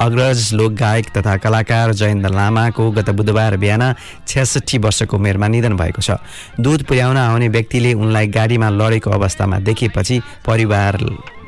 अग्रज 0.02 0.54
लोक 0.54 0.72
गायक 0.74 1.06
तथा 1.16 1.38
कलाकार 1.40 1.94
जयेन्द्र 1.94 2.30
लामाको 2.36 2.92
गत 2.92 3.10
बुधबार 3.16 3.58
बिहान 3.58 3.96
छ्यासठी 4.28 4.78
वर्षको 4.78 5.18
उमेरमा 5.18 5.48
निधन 5.48 5.80
भएको 5.80 6.02
छ। 6.02 6.20
दुध 6.60 6.84
पुर्याउन 6.84 7.18
आउने 7.18 7.48
व्यक्तिले 7.48 7.94
उनलाई 7.96 8.28
गाडीमा 8.28 8.70
लडेको 8.70 9.10
अवस्थामा 9.12 9.60
देखेपछि 9.64 10.20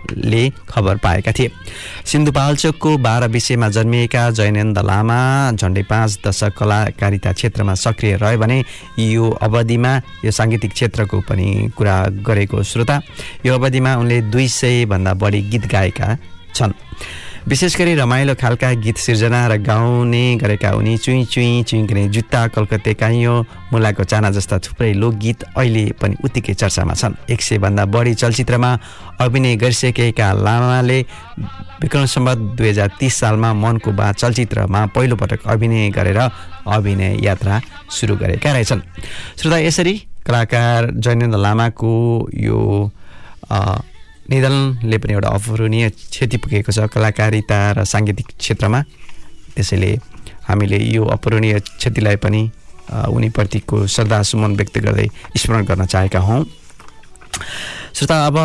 परिवारले 0.01 0.49
खबर 0.69 0.97
पाएका 0.97 1.31
थिए। 1.31 1.51
सिन्धुपाल्चोकको 2.05 2.97
बाह्र 2.97 3.27
विषयमा 3.27 3.69
जन्मिएका 3.69 4.29
जैनेन्द्र 4.31 4.83
लामा 4.83 5.19
झन्डै 5.53 5.83
पाँच 5.83 6.19
दशक 6.25 6.57
कलाकारिता 6.57 7.31
क्षेत्रमा 7.31 7.73
सक्रिय 7.75 8.15
रह्यो 8.17 8.39
भने 8.39 8.63
यो 8.99 9.29
अवधिमा 9.41 9.91
यो 10.25 10.31
साङ्गीतिक 10.31 10.71
क्षेत्रको 10.73 11.21
पनि 11.29 11.71
कुरा 11.77 11.95
गरेको 12.27 12.63
श्रोता 12.63 13.01
यो 13.45 13.53
अवधिमा 13.53 13.95
उनले 13.95 14.21
दुई 14.31 14.47
सयभन्दा 14.49 15.13
बढी 15.13 15.41
गीत 15.51 15.65
गाएका 15.71 16.17
छन्। 16.55 16.73
विशेष 17.47 17.75
गरी 17.77 17.93
रमाइलो 17.95 18.33
खालका 18.37 18.71
गीत 18.85 18.97
सिर्जना 19.01 19.47
र 19.47 19.57
गाउने 19.59 20.37
गरेका 20.37 20.71
उनी 20.77 20.97
चुई 20.97 21.23
चुई 21.25 21.63
चुइक्ने 21.67 22.07
जुत्ता 22.13 22.47
कलकत्ते 22.53 22.93
काइयो 22.93 23.33
मुलाको 23.73 24.03
चाना 24.03 24.29
जस्ता 24.29 24.59
थुप्रै 24.61 24.93
लोकगीत 24.93 25.43
अहिले 25.57 25.85
पनि 25.97 26.15
उत्तिकै 26.21 26.53
चर्चामा 26.53 26.93
छन्। 26.93 27.17
एक 27.33 27.41
सयभन्दा 27.41 27.85
बढी 27.89 28.13
चलचित्रमा 28.13 28.71
अभिनय 29.19 29.55
गरिसकेका 29.57 30.31
लामाले 30.37 30.99
विक्रम 31.81 32.05
सम्बत 32.05 32.37
दुई 32.61 32.69
हजार 32.69 32.89
तिस 32.99 33.15
सालमा 33.19 33.53
मनको 33.53 33.91
बा 33.91 34.11
चलचित्रमा 34.13 34.85
पहिलोपटक 34.93 35.47
अभिनय 35.49 35.89
गरेर 35.89 36.19
अभिनय 36.21 37.25
यात्रा 37.25 37.61
सुरु 37.89 38.15
गरेका 38.21 38.51
रहेछन्। 38.53 38.81
श्रोता 39.41 39.57
यसरी 39.65 39.95
कलाकार 40.29 40.91
जयनेन्द्र 40.93 41.39
लामाको 41.41 41.93
यो 42.37 42.61
निधनले 44.31 44.97
पनि 44.97 45.13
एउटा 45.13 45.29
अपूरणीय 45.29 45.89
क्षति 45.89 46.37
पुगेको 46.39 46.71
छ 46.71 46.87
कलाकारिता 46.87 47.59
र 47.75 47.83
साङ्गीतिक 47.83 48.27
क्षेत्रमा। 48.39 48.79
त्यसैले 49.55 49.91
हामीले 50.47 50.77
यो 50.95 51.03
अपूरणीय 51.05 51.59
क्षतिलाई 51.59 52.15
पनि 52.23 52.41
उनीप्रतिको 52.91 53.75
श्रद्धासुमन 53.87 54.55
व्यक्त 54.55 54.77
गर्दै 54.79 55.07
स्मरण 55.37 55.65
गर्न 55.65 55.85
चाहेका 55.85 56.19
हौँ। 56.19 56.43
श्रोता 57.93 58.15
अब 58.27 58.37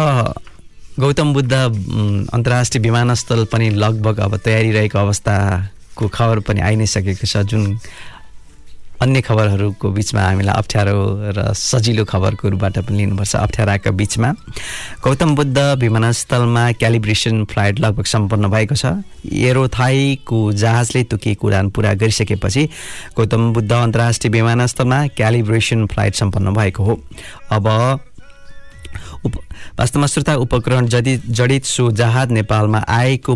गौतम 0.98 1.32
बुद्ध 1.32 1.52
अन्तर्राष्ट्रिय 1.52 2.82
विमानस्थल 2.82 3.44
पनि 3.52 3.70
लगभग 3.70 4.20
अब 4.20 4.36
तयारी 4.44 4.70
रहेको 4.72 4.98
अवस्थाको 4.98 6.08
खबर 6.08 6.40
पनि 6.46 6.60
आइ 6.60 6.76
नै 6.76 6.86
सकेको 6.86 7.26
छ। 7.26 7.46
जुन 7.46 7.78
अन्य 9.02 9.20
खबरहरूको 9.20 9.90
बिचमा 9.92 10.20
हामीलाई 10.20 10.54
अप्ठ्यारो 10.56 10.96
र 11.36 11.52
सजिलो 11.52 12.04
खबरको 12.04 12.48
रूपबाट 12.48 12.78
पनि 12.78 12.96
लिनुपर्छ। 12.96 13.36
अप्ठ्याराका 13.36 13.90
बिचमा 13.92 14.30
गौतम 15.04 15.34
बुद्ध 15.36 15.58
विमानस्थलमा 15.80 16.64
क्यालिब्रेसन 16.72 17.44
फ्लाइट 17.44 17.80
लगभग 17.80 18.04
सम्पन्न 18.06 18.48
भएको 18.48 18.74
छ। 18.74 19.04
एरोथाईको 19.28 20.40
जहाजले 20.54 21.02
तोकिएको 21.12 21.46
उडान 21.46 21.70
पुरा 21.70 21.92
गरिसकेपछि 22.00 22.68
गौतम 23.16 23.52
बुद्ध 23.52 23.72
अन्तर्राष्ट्रिय 23.72 24.32
विमानस्थलमा 24.32 25.06
क्यालिब्रेसन 25.16 25.86
फ्लाइट 25.86 26.14
सम्पन्न 26.14 26.54
भएको 26.54 26.84
हो। 26.84 27.00
अब 27.52 27.66
उप 29.24 29.34
वास्तवमा 29.78 30.06
श्रोता 30.06 30.34
उपकरण 30.40 30.86
जडि 30.86 31.16
जडित 31.28 31.64
सो 31.66 31.90
जहाज 31.92 32.32
नेपालमा 32.32 32.84
आएको 32.88 33.34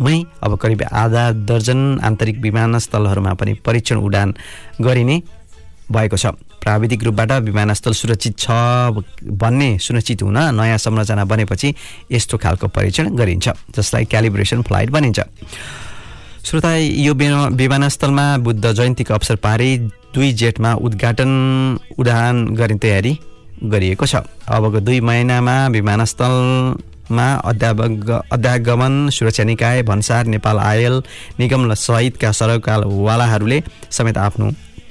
मौकामै 0.00 0.24
अब 0.42 0.56
करिब 0.56 0.82
आधा 0.82 1.32
दर्जन 1.32 2.00
आन्तरिक 2.04 2.38
विमानस्थलहरूमा 2.38 3.34
पनि 3.34 3.54
परीक्षण 3.54 3.96
उडान 3.96 4.34
गरिने 4.80 5.22
भएको 5.92 6.16
छ। 6.16 6.26
प्राविधिक 6.62 7.04
रूपबाट 7.04 7.32
विमानस्थल 7.32 7.92
सुरक्षित 7.92 8.38
छ 8.38 8.46
भन्ने 9.28 9.78
सुनिश्चित 9.78 10.22
हुन 10.22 10.38
नयाँ 10.38 10.78
संरचना 10.78 11.24
बनेपछि 11.24 11.74
यस्तो 12.12 12.38
खालको 12.38 12.68
परीक्षण 12.68 13.16
गरिन्छ 13.16 13.48
जसलाई 13.48 14.04
क्यालिब्रेसन 14.04 14.62
फ्लाइट 14.62 14.90
भनिन्छ। 14.90 15.20
श्रोता 16.44 16.76
यो 16.76 17.14
विमा- 17.14 17.52
विमानस्थलमा 17.52 18.38
बुद्ध 18.38 18.72
जयन्तीको 18.72 19.14
अवसर 19.14 19.36
पारी 19.36 19.78
दुई 20.14 20.32
जेटमा 20.32 20.74
उद्घाटन 20.74 21.78
उडान 21.98 22.48
गर्ने 22.48 22.78
तयारी 22.78 23.18
गरिएको 23.62 24.06
छ। 24.06 24.16
अबको 24.48 24.80
दुई 24.80 25.00
महिनामा 25.00 25.68
विमानस्थलमा 27.10 27.34
अध्यावग 27.50 28.10
अध्यागमन 28.32 29.08
सुरक्षा 29.10 29.44
निकाय 29.44 29.82
भन्सार 29.82 30.26
नेपाल 30.26 30.58
आयल 30.58 31.02
निगम 31.38 31.72
सहितका 31.74 32.30
सरकारवालाहरूले 32.32 33.62
समेत 33.90 34.18
आफ्नो 34.18 34.50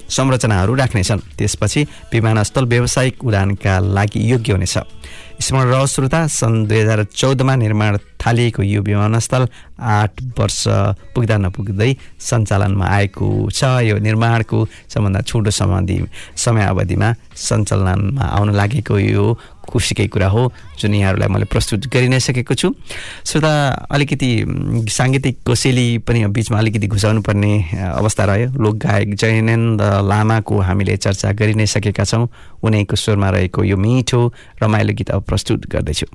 संरचनाहरू 0.09 0.75
राख्नेछन्। 0.75 1.19
त्यसपछि 1.37 1.81
विमानस्थल 2.13 2.65
व्यावसायिक 2.65 3.23
उडानका 3.23 3.79
लागि 3.79 4.31
योग्य 4.31 4.51
हुनेछ। 4.51 4.77
स्मरण 5.39 5.85
श्रोता 5.85 6.27
सन् 6.27 6.67
दुई 6.67 6.79
हजार 6.79 7.03
चौधमा 7.03 7.55
निर्माण 7.55 7.97
थालिएको 8.21 8.63
यो 8.63 8.81
विमानस्थल 8.81 9.47
आठ 9.81 10.21
वर्ष 10.39 10.63
पुग्दा 11.13 11.37
नपुग्दै 11.37 11.91
सञ्चालनमा 12.21 12.85
आएको 12.85 13.27
छ 13.49 13.81
यो 13.89 13.97
निर्माणको 13.97 14.59
सबभन्दा 14.93 15.21
छोटो 15.29 15.51
सम्बन्धी 15.51 15.97
समयावधिमा 16.37 17.09
सञ्चालनमा 17.47 18.23
आउन 18.37 18.53
लागेको 18.55 18.97
यो 18.99 19.25
खुसीकै 19.71 20.07
कुरा 20.13 20.27
हो 20.27 20.51
जुन 20.79 20.93
यहाँहरूलाई 20.93 21.29
मैले 21.33 21.45
प्रस्तुत 21.49 21.87
गरि 21.93 22.07
नै 22.09 22.19
सकेको 22.19 22.53
छु। 22.53 22.69
श्रोता 23.25 23.53
अलिकति 23.89 24.29
साङ्गीतिक 24.89 25.35
कोसेली 25.47 25.87
पनि 26.05 26.25
बिचमा 26.27 26.57
अलिकति 26.59 26.87
घुसाउनु 26.87 27.21
पर्ने 27.21 27.51
अवस्था 27.97 28.23
रह्यो। 28.25 28.47
लोकगायक 28.57 29.15
जयनन्द 29.15 29.81
लामाको 29.81 30.59
हामीले 30.61 30.97
चर्चा 30.97 31.31
गरि 31.39 31.53
नै 31.55 31.65
सकेका 31.65 32.03
छौँ। 32.03 32.27
उनैको 32.63 32.95
स्वरमा 32.95 33.29
रहेको 33.29 33.63
यो 33.63 33.77
मिठो 33.77 34.21
रमाइलो 34.63 34.93
गीत 34.93 35.09
अब 35.11 35.23
प्रस्तुत 35.29 35.69
गर्दैछु। 35.71 36.05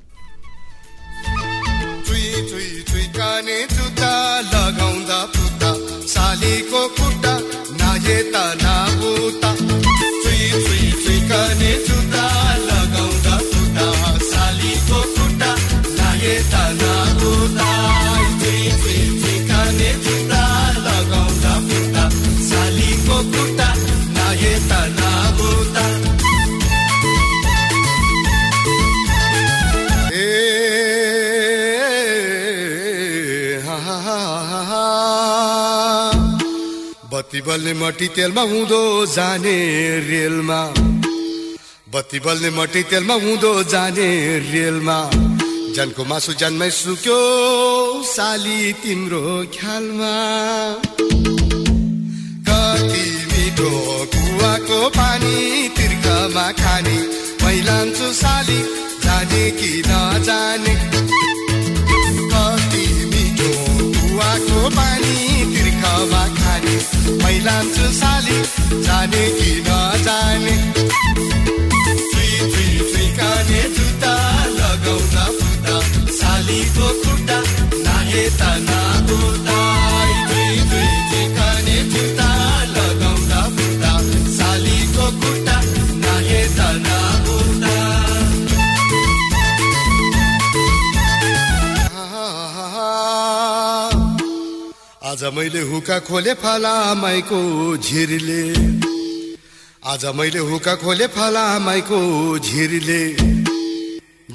बल्ने 37.47 37.73
मट्टी 37.79 38.07
तेलमा 38.15 38.41
हुँदो 38.41 38.81
जाने 39.07 39.55
रेलमा। 40.09 40.59
बत्ती 41.93 42.19
बल्ने 42.19 42.49
मट्टी 42.59 42.81
तेलमा 42.91 43.15
हुँदो 43.23 43.51
जाने 43.63 44.07
रेलमा। 44.51 44.97
जनको 45.75 46.03
मासु 46.05 46.33
जन्मै 46.41 46.69
सुक्यो 46.71 47.19
साली 48.03 48.73
तिम्रो 48.83 49.23
ख्यालमा। 49.55 50.13
कति 52.47 53.05
मिठो 53.31 53.71
कुवाको 54.11 54.79
पानी 54.99 55.35
तिर्खमा 55.77 56.47
खाने। 56.59 56.97
मैलान्छु 57.43 58.07
साली 58.13 58.59
जाने 59.03 59.45
कि 59.59 59.71
नजाने? 59.87 60.66
मैलान्छु 67.47 67.87
साली 67.95 68.37
जाने 68.83 69.23
कि 69.39 69.51
नजाने? 69.67 70.55
काने 73.17 73.61
जुत्ता 73.75 74.13
लगाउँदा 74.57 75.23
फुट्दा 75.37 75.75
सालीको 76.19 76.87
खुट्टा 77.03 77.39
चुई 80.71 81.23
काने 81.37 81.77
जुत्ता 81.93 82.29
लगाउँदा 82.75 83.41
फुट्दा 83.55 83.93
सालीको 84.37 85.05
खुट्टा 85.21 85.57
नाहेता 86.03 86.69
नागुता 86.85 87.56
आज 95.07 95.23
मैले 95.23 95.61
हुका 95.61 95.97
खोले 95.99 96.33
फलामाईको 96.33 97.39
झिरले। 97.77 98.43
आज 99.91 100.03
मैले 100.15 100.39
हुका 100.39 100.73
खोले 100.75 101.07
फलामाईको 101.15 101.99
झिरले। 102.39 103.03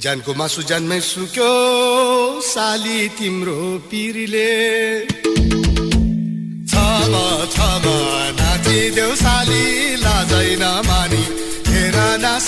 ज्यानको 0.00 0.34
मासु 0.34 0.62
ज्यानमै 0.62 1.00
सुक्यो 1.00 1.50
साली 2.40 3.08
तिम्रो 3.18 3.60
पिरले। 3.90 4.48
नाचिदेऊ 8.40 9.12
साली 9.14 9.62
लाजै 10.04 10.50
नमानी 10.62 11.24
हेर 11.68 11.96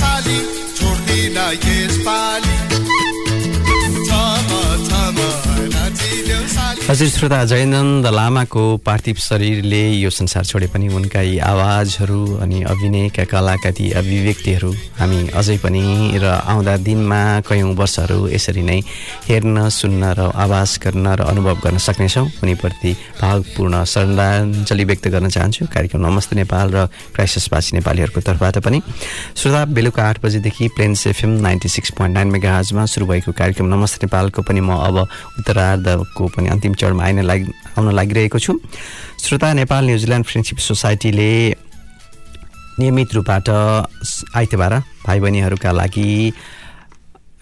साली 0.01 0.39
छोड्दिन 0.77 1.37
यस 1.65 1.97
पाली 2.07 2.44
हजुर 6.95 7.09
श्रोता 7.11 7.39
जयनन्द 7.51 8.07
लामाको 8.07 8.65
पार्थिव 8.87 9.17
शरीरले 9.19 9.83
यो 9.99 10.11
संसार 10.15 10.45
छोडे 10.47 10.67
पनि 10.71 10.89
उनका 10.95 11.21
यी 11.21 11.39
आवाजहरू 11.43 12.39
अनि 12.39 12.63
अभिनयका 12.63 13.25
कलाका 13.27 13.71
ती 13.75 13.91
अभिव्यक्तिहरू 13.99 14.71
हामी 14.99 15.19
अझै 15.35 15.57
पनि 15.59 15.83
र 16.23 16.25
आउँदा 16.47 16.77
दिनमा 16.87 17.19
कयौँ 17.51 17.75
वर्षहरू 17.75 18.19
यसरी 18.31 18.63
नै 18.63 18.79
हेर्न 19.27 19.69
सुन्न 19.75 20.13
र 20.15 20.31
आवाज 20.39 20.79
गर्न 20.87 21.07
र 21.19 21.21
अनुभव 21.35 21.57
गर्न 21.65 21.79
सक्नेछौँ। 21.83 22.27
उनीप्रति 22.47 22.93
भावपूर्ण 23.21 23.83
श्रद्धाञ्जली 23.91 24.85
व्यक्त 24.87 25.09
गर्न 25.11 25.29
चाहन्छु। 25.35 25.67
कार्यक्रम 25.75 26.07
नमस्ते 26.07 26.37
नेपाल 26.37 26.71
र 26.71 26.87
क्राइसिसवासी 27.11 27.77
नेपालीहरूको 27.77 28.21
तर्फबाट 28.23 28.59
पनि। 28.63 28.79
श्रोता 29.35 29.65
बेलुका 29.75 30.03
आठ 30.09 30.23
बजेदेखि 30.23 30.69
Plains 30.79 31.07
FM 31.11 31.43
ninety 31.43 31.69
six 31.75 31.91
point 31.99 32.15
nine 32.15 32.29
मेगाजमा 32.39 32.87
सुरु 32.87 33.11
भएको 33.11 33.33
कार्यक्रम 33.35 33.67
नमस्ते 33.75 34.07
नेपालको 34.07 34.47
पनि 34.47 34.61
म 34.63 34.79
अब 34.79 34.97
उत्तरार्धको 35.43 36.31
पनि 36.39 36.49
अन्तिम 36.55 36.83
चरणमा 36.85 37.05
आइन 37.05 37.25
लागि 37.25 37.53
आउन 37.79 37.93
लागिरहेको 37.97 38.39
छु। 38.39 38.53
श्रोता 39.25 39.53
नेपाल 39.57 39.85
न्युजिल्यान्ड 39.85 40.27
फ्रेन्डसिप 40.27 40.59
सोसाइटीले 40.61 41.31
नियमित 42.79 43.15
रूपबाट 43.15 43.49
आइतबार 44.37 44.73
भाइ 45.07 45.21
बहिनीहरूका 45.21 45.71
लागि 45.73 46.11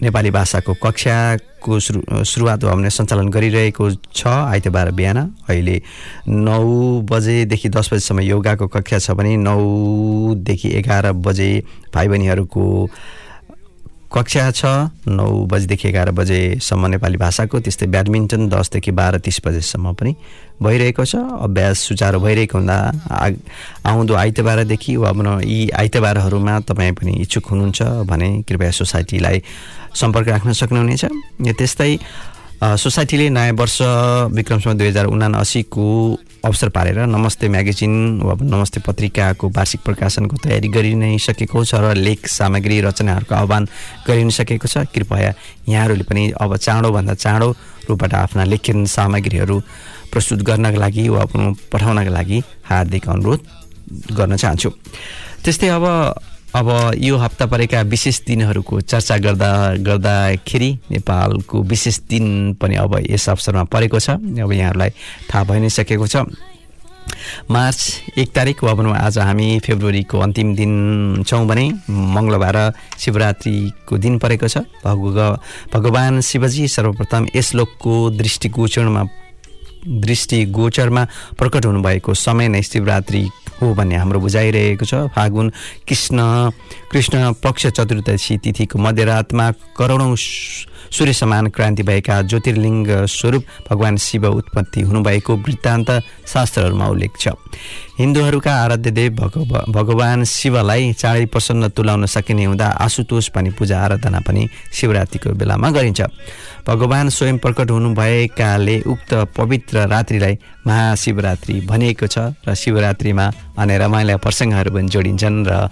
नेपाली 0.02 0.30
भाषाको 0.30 0.74
कक्षाको 0.82 1.78
सुरु 1.80 2.24
सुरुवात 2.26 2.64
भने 2.64 2.90
सञ्चालन 2.90 3.28
गरिरहेको 3.30 3.90
छ। 4.12 4.26
आइतबार 4.26 4.90
बिहान 4.92 5.18
अहिले 5.48 5.76
नौ 6.28 6.66
बजेदेखि 7.06 7.68
दस 7.70 7.92
बजीसम्म 7.92 8.20
योगाको 8.20 8.66
कक्षा 8.68 8.98
छ 8.98 9.10
भने 9.14 9.36
नौदेखि 9.46 10.68
एघार 10.78 11.12
बजे 11.26 11.50
भाइ 11.94 12.08
बहिनीहरूको 12.08 12.64
कक्षा 14.14 14.50
छ 14.52 14.64
नौ 15.08 15.26
बजीदेखि 15.48 15.88
एघार 15.88 16.10
बजेसम्म 16.12 16.86
नेपाली 16.86 17.16
भाषाको 17.16 17.60
त्यस्तै 17.64 17.86
ब्याडमिन्टन 17.88 18.48
दसदेखि 18.48 18.90
बाह्र 18.92 19.18
तिस 19.24 19.40
बजेसम्म 19.44 19.92
पनि 19.96 20.12
भइरहेको 20.60 21.04
छ। 21.04 21.16
अभ्यास 21.16 21.78
सुचारू 21.88 22.20
भइरहेको 22.20 22.58
हुँदा 22.58 22.76
आउँदो 23.88 24.14
आइतबारदेखि 24.14 24.96
वा 24.96 25.12
भनौँ 25.16 25.40
यी 25.42 25.60
आइतबारहरूमा 25.72 26.58
तपाईँ 26.68 26.92
पनि 26.92 27.12
इच्छुक 27.24 27.46
हुनुहुन्छ 27.50 27.80
भने 28.04 28.28
कृपया 28.44 28.70
सोसाइटीलाई 28.70 29.42
सम्पर्क 29.96 30.28
राख्न 30.28 30.52
सक्नुहुनेछ। 30.60 31.04
त्यस्तै 31.48 31.92
सोसाइटीले 32.60 33.28
नयाँ 33.32 33.56
वर्ष 33.56 33.78
विक्रमसम्म 34.36 34.76
दुई 34.78 34.88
हजार 34.88 35.06
उनासीको 35.08 35.88
अवसर 36.44 36.68
पारेर 36.68 36.98
नमस्ते 37.06 37.48
म्यागजिन 37.48 37.92
वा 38.18 38.34
नमस्ते 38.34 38.80
पत्रिकाको 38.82 39.48
वार्षिक 39.48 39.80
प्रकाशनको 39.80 40.36
तयारी 40.42 40.68
गरि 40.74 40.94
नै 40.94 41.14
सकेको 41.22 41.62
छ 41.62 41.78
र 41.78 41.94
लेख 41.94 42.26
सामग्री 42.26 42.80
रचनाहरूको 42.82 43.34
आह्वान 43.34 43.68
गरि 44.06 44.24
नै 44.26 44.34
सकेको 44.34 44.66
छ। 44.66 44.82
कृपया 44.90 45.30
यहाँहरूले 45.70 46.02
पनि 46.02 46.22
अब 46.34 46.56
चाँडोभन्दा 46.56 47.14
चाँडो 47.14 47.48
रूपबाट 47.86 48.14
आफ्ना 48.14 48.44
लेखन 48.50 48.84
सामग्रीहरू 48.90 49.56
प्रस्तुत 50.10 50.42
गर्नका 50.42 50.78
लागि 50.82 51.08
वा 51.14 51.22
पठाउनका 51.70 52.10
लागि 52.10 52.38
हार्दिक 52.66 53.08
अनुरोध 53.08 53.40
गर्न 54.10 54.34
चाहन्छु। 54.34 54.70
त्यस्तै 55.46 55.68
अब 55.78 55.86
अब 56.54 56.68
यो 57.00 57.16
हप्ता 57.16 57.46
परेका 57.46 57.80
विशेष 57.88 58.20
दिनहरूको 58.26 58.80
चर्चा 58.82 59.16
गर्दा 59.24 59.52
गर्दाखेरि 59.80 60.70
नेपालको 60.90 61.62
विशेष 61.64 61.98
दिन 62.08 62.54
पनि 62.60 62.74
अब 62.76 62.96
यस 63.08 63.28
अवसरमा 63.28 63.64
परेको 63.72 63.98
छ। 63.98 64.10
अब 64.10 64.52
यहाँहरूलाई 64.52 64.90
थाहा 65.32 65.44
भइ 65.48 65.60
नै 65.60 65.68
सकेको 65.70 66.06
छ। 66.06 66.28
मार्च 67.50 68.18
एक 68.18 68.32
तारिक 68.34 68.62
वा 68.64 68.72
भनौँ 68.74 68.94
आज 68.94 69.18
हामी 69.18 69.58
फेब्रुअरीको 69.64 70.18
अन्तिम 70.18 70.54
दिन 70.54 71.24
छौँ 71.24 71.46
भने 71.48 71.64
मङ्गलबार 71.88 72.58
शिवरात्रिको 73.00 73.98
दिन 73.98 74.18
परेको 74.20 74.48
छ। 74.48 74.68
भग 74.84 75.18
भगवान् 75.72 76.20
शिवजी 76.20 76.68
सर्वप्रथम 76.68 77.26
यस 77.36 77.54
लोकको 77.54 77.94
दृष्टिगोचरमा 78.20 79.02
दृष्टिगोचरमा 79.82 81.02
प्रकट 81.38 81.66
हुनुभएको 81.66 82.14
समय 82.14 82.48
नै 82.48 82.62
शिवरात्रि 82.62 83.28
हो 83.62 83.74
भन्ने 83.74 83.96
हाम्रो 83.96 84.20
बुझाइरहेको 84.20 84.84
छ। 84.84 84.94
फागुन 85.14 85.50
कृष्ण 85.88 86.18
कृष्ण 86.90 87.32
पक्ष 87.42 87.66
चतुर्दशी 87.66 88.38
तिथिको 88.38 88.78
मध्यरातमा 88.78 89.50
करोडौँ 89.78 90.14
सूर्य 90.90 91.12
समान 91.12 91.46
क्रान्ति 91.48 91.82
भएका 91.82 92.20
ज्योतिर्लिङ्ग 92.22 92.88
स्वरूप 93.06 93.44
भगवान् 93.70 93.96
शिव 93.98 94.26
उत्पत्ति 94.28 94.80
हुनुभएको 94.82 95.36
वृत्तान्त 95.36 95.90
शास्त्रहरूमा 96.26 96.86
उल्लेख 96.88 97.12
छ। 97.20 97.28
हिन्दूहरूका 97.98 98.52
आराध्य 98.54 98.90
देव 98.90 99.12
भगव 99.14 99.72
भगवान् 99.72 100.24
शिवलाई 100.24 100.92
चाँडै 100.92 101.26
प्रसन्न 101.26 101.68
तुलाउन 101.76 102.06
सकिने 102.06 102.44
हुँदा 102.44 102.66
आशुतोष 102.80 103.28
पनि 103.34 103.50
पूजा 103.58 103.78
आराधना 103.78 104.20
पनि 104.26 104.48
शिवरात्रिको 104.72 105.30
बेलामा 105.38 105.70
गरिन्छ। 105.70 106.00
भगवान् 106.66 107.10
स्वयं 107.10 107.38
प्रकट 107.38 107.70
हुनुभएकाले 107.70 108.80
उक्त 108.86 109.14
पवित्र 109.36 109.86
रात्रिलाई 109.88 110.34
महाशिवरात्रि 110.66 111.60
भनिएको 111.68 112.06
छ 112.06 112.32
र 112.48 112.54
शिवरात्रिमा 112.54 113.26
अनि 113.58 113.76
रमाइला 113.78 114.16
प्रसङ्गहरू 114.16 114.70
पनि 114.72 114.88
जोडिन्छन् 114.88 115.44
र 115.46 115.68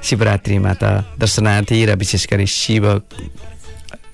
शिवरात्रिमा 0.00 0.72
त 0.80 1.04
दर्शनार्थी 1.20 1.84
र 1.84 1.94
विशेष 2.00 2.26
गरी 2.32 2.46
शिव 2.48 2.84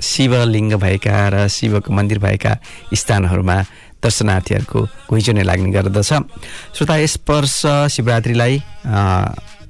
शिवलिङ्ग 0.01 0.75
भएका 0.77 1.17
र 1.29 1.49
शिवको 1.49 1.93
मन्दिर 1.93 2.19
भएका 2.19 2.53
स्थानहरूमा 2.95 3.59
दर्शनार्थीहरूको 4.03 4.81
घुइँचो 5.11 5.33
नै 5.33 5.43
लाग्ने 5.43 5.71
गर्दछ। 5.73 6.11
श्रोता 6.77 6.97
यस 6.97 7.15
वर्ष 7.29 7.57
शिवरात्रिलाई 7.95 8.55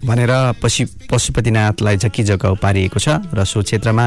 भनेर 0.04 0.32
पशु 0.62 0.84
पशुपतिनाथलाई 1.10 1.96
झक्की 1.96 2.22
जग्गाउ 2.22 2.54
पारिएको 2.60 2.98
छ 3.00 3.08
र 3.32 3.44
सो 3.44 3.62
क्षेत्रमा 3.62 4.06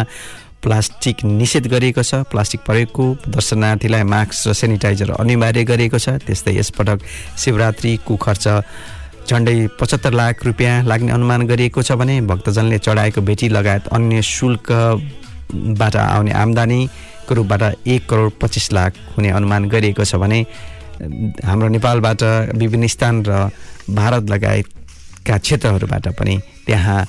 प्लास्टिक 0.60 1.24
निषेध 1.24 1.68
गरिएको 1.72 2.04
छ। 2.04 2.28
प्लास्टिक 2.30 2.62
प्रयोगको 2.68 3.32
दर्शनार्थीलाई 3.32 4.04
मास्क 4.04 4.48
र 4.48 4.54
सेनिटाइजर 4.54 5.16
अनिवार्य 5.16 5.64
गरिएको 5.64 5.98
छ। 5.98 6.20
त्यस्तै 6.20 6.54
यसपटक 6.60 7.00
शिवरात्रिको 7.40 8.16
खर्च 8.16 8.46
झन्डै 9.30 9.56
पचहत्तर 9.80 10.14
लाख 10.14 10.46
रुपियाँ 10.46 10.84
लाग्ने 10.84 11.12
अनुमान 11.16 11.48
गरिएको 11.48 11.82
छ 11.82 11.96
भने 11.96 12.22
भक्तजनले 12.28 12.78
चढाएको 12.78 13.22
भेटी 13.22 13.48
लगायत 13.50 13.88
अन्य 13.94 14.22
शुल्कबाट 15.50 15.96
आउने 15.96 16.32
आम्दानीको 16.32 17.34
रूपबाट 17.36 17.88
एक 17.88 18.06
करोड 18.10 18.32
पच्चिस 18.42 18.72
लाख 18.74 18.94
हुने 19.18 19.30
अनुमान 19.34 19.66
गरिएको 19.70 20.04
छ 20.06 20.16
भने 20.22 20.46
हाम्रो 21.42 21.68
नेपालबाट 21.74 22.22
विभिन्न 22.54 22.88
स्थान 22.88 23.24
र 23.26 23.50
भारत 23.90 24.30
लगायतका 24.30 25.38
क्षेत्रहरूबाट 25.38 26.08
पनि 26.14 26.36
त्यहाँ 26.66 27.00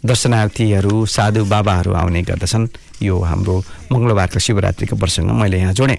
दर्शनार्थीहरू 0.00 1.04
साधु 1.06 1.44
बाबाहरू 1.44 1.92
आउने 1.92 2.22
गर्दछन्। 2.22 2.68
यो 3.02 3.18
हाम्रो 3.20 3.54
मङ्गलबारको 3.92 4.38
शिवरात्रिको 4.38 4.96
प्रसङ्ग 4.96 5.30
मैले 5.40 5.58
यहाँ 5.58 5.72
जोडेँ। 5.72 5.98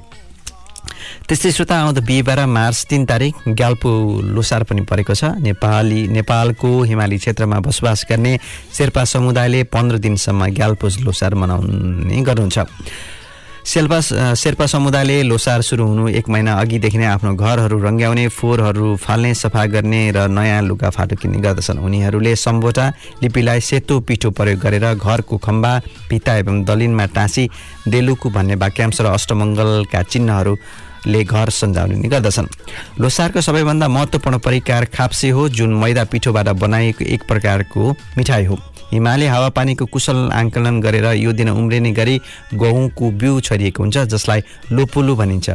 त्यस्तै 1.28 1.52
श्रोता 1.52 1.76
आउँदो 1.82 2.02
बिहिबार 2.02 2.46
मार्च 2.48 2.86
तिन 2.90 3.06
तारिक 3.06 3.36
ग्याल्पो 3.50 3.92
लोसार 4.36 4.64
पनि 4.70 4.82
परेको 4.86 5.14
छ। 5.14 5.24
नेपाली 5.42 6.08
नेपालको 6.10 6.70
हिमाली 6.84 7.18
क्षेत्रमा 7.18 7.60
बसोबास 7.60 8.06
गर्ने 8.10 8.38
शेर्पा 8.78 9.04
समुदायले 9.04 9.64
पन्ध्र 9.74 9.98
दिनसम्म 10.06 10.46
ग्याल्पो 10.54 10.88
लोसार 11.06 11.34
मनाउने 11.36 12.22
गर्नुहुन्छ। 12.22 12.60
शेर्पा 13.66 14.00
शेर्पा 14.38 14.66
समुदायले 14.70 15.24
लोसार 15.26 15.62
सुरु 15.66 15.86
हुनु 15.90 16.08
एक 16.22 16.30
महिना 16.30 16.54
अघिदेखि 16.54 16.98
नै 16.98 17.06
आफ्नो 17.18 17.34
घरहरू 17.34 17.78
रङ्ग्याउने 17.82 18.28
फोहोरहरू 18.30 18.96
फाल्ने 19.02 19.34
सफा 19.34 19.66
गर्ने 19.74 20.02
र 20.14 20.30
नयाँ 20.30 20.62
लुगाफाटो 20.62 21.16
किन्ने 21.18 21.42
गर्दछन्। 21.42 21.82
उनीहरूले 21.82 22.36
सम्बोटा 22.38 22.86
लिपिलाई 23.26 23.60
सेतो 23.66 24.00
पिठो 24.06 24.30
प्रयोग 24.38 24.60
गरेर 24.62 24.86
घरको 24.94 25.38
खम्बा 25.42 25.74
भित्ता 26.10 26.34
एवं 26.46 26.62
दलिनमा 26.62 27.06
टाँसी 27.18 27.50
डेलुकु 27.90 28.30
भन्ने 28.30 28.56
वाक्यांश 28.62 29.02
र 29.02 29.06
अष्टमङ्गलका 29.18 30.02
चिन्हहरूले 31.06 31.24
घर 31.24 31.50
सन्जाउने 31.50 32.10
गर्दछन् 32.10 32.48
लोसारको 33.02 33.42
सबैभन्दा 33.42 33.88
महत्त्वपूर्ण 33.88 34.38
परिकार 34.40 34.86
खाप्से 34.86 35.30
हो 35.30 35.48
जुन 35.50 35.74
मैदा 35.74 36.04
पिठोबाट 36.04 36.50
बनाइएको 36.58 37.06
एक 37.06 37.28
प्रकारको 37.28 37.92
मिठाई 38.18 38.46
हो। 38.46 38.58
हिमाली 38.96 39.26
हावापानीको 39.28 39.86
कुशल 39.92 40.32
आङ्कलन 40.32 40.80
गरेर 40.82 41.06
यो 41.20 41.32
दिन 41.36 41.50
उम्रिने 41.52 41.92
गरी 41.92 42.16
गहुँको 42.56 43.06
बिउ 43.12 43.40
छरिएको 43.44 43.84
हुन्छ 43.84 43.98
जसलाई 44.08 44.42
लोपुलु 44.72 45.16
भनिन्छ। 45.16 45.48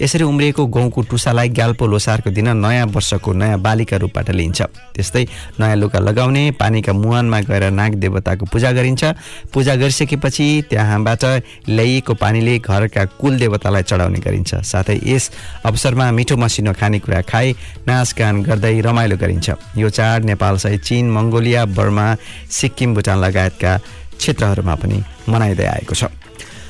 यसरी 0.00 0.24
उम्रिएको 0.24 0.66
गहुँको 0.66 1.00
टुसालाई 1.12 1.48
ग्याल्पो 1.52 1.86
लोसारको 1.86 2.30
दिन 2.32 2.48
नयाँ 2.56 2.86
वर्षको 2.88 3.32
नयाँ 3.32 3.58
बालीका 3.60 3.96
रूपबाट 3.96 4.30
लिइन्छ। 4.30 4.60
त्यस्तै 4.96 5.24
नयाँ 5.60 5.76
लुगा 5.76 5.98
लगाउने 6.00 6.44
पानीका 6.56 6.92
मुहानमा 6.92 7.40
गएर 7.44 7.64
नाग 7.70 7.94
देवताको 8.00 8.44
पूजा 8.48 8.72
गरिन्छ। 8.72 9.04
पूजा 9.52 9.74
गरिसकेपछि 9.76 10.46
त्यहाँबाट 10.70 11.24
ल्याइएको 11.68 12.14
पानीले 12.14 12.58
घरका 12.58 13.04
कुल 13.20 13.38
देवतालाई 13.38 13.82
चढाउने 13.82 14.20
गरिन्छ। 14.24 14.54
साथै 14.64 14.96
यस 15.04 15.30
अवसरमा 15.68 16.10
मिठो 16.16 16.36
मसिनो 16.36 16.72
खानेकुरा 16.72 17.20
खाई 17.28 17.52
नाचगान 17.88 18.42
गर्दै 18.42 18.80
रमाइलो 18.80 19.16
गरिन्छ। 19.16 19.76
यो 19.76 19.88
चाड 19.90 20.24
नेपालसहित 20.24 20.82
चीन 20.86 21.10
मङ्गोलिया 21.10 21.64
बर्मा 21.76 22.06
सिक्किम 22.50 22.85
भुटान 22.94 23.18
लगायतका 23.18 23.72
क्षेत्रहरूमा 24.18 24.74
पनि 24.74 25.02
मनाइँदै 25.28 25.66
आएको 25.66 25.94
छ। 25.94 26.04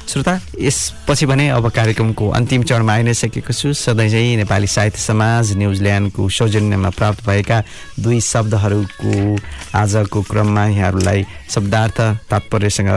श्रोता 0.07 0.39
यसपछि 0.63 1.27
भने 1.27 1.49
अब 1.51 1.67
कार्यक्रमको 1.69 2.29
अन्तिम 2.31 2.63
चरणमा 2.63 2.93
आइ 2.93 3.03
नै 3.03 3.15
सकेको 3.15 3.53
छु। 3.53 3.73
सधैँ 3.75 4.09
चाहिँ 4.11 4.37
नेपाली 4.37 4.67
साहित्य 4.67 5.03
समाज 5.03 5.57
न्युजिल्यान्डको 5.59 6.29
सौजन्यमा 6.31 6.91
प्राप्त 6.95 7.27
भएका 7.27 7.59
दुई 7.99 8.21
शब्दहरूको 8.23 9.13
आजको 9.75 10.23
क्रममा 10.31 10.65
यहाँहरूलाई 10.67 11.27
शब्दार्थ 11.51 11.99
तात्पर्यसँग 12.31 12.91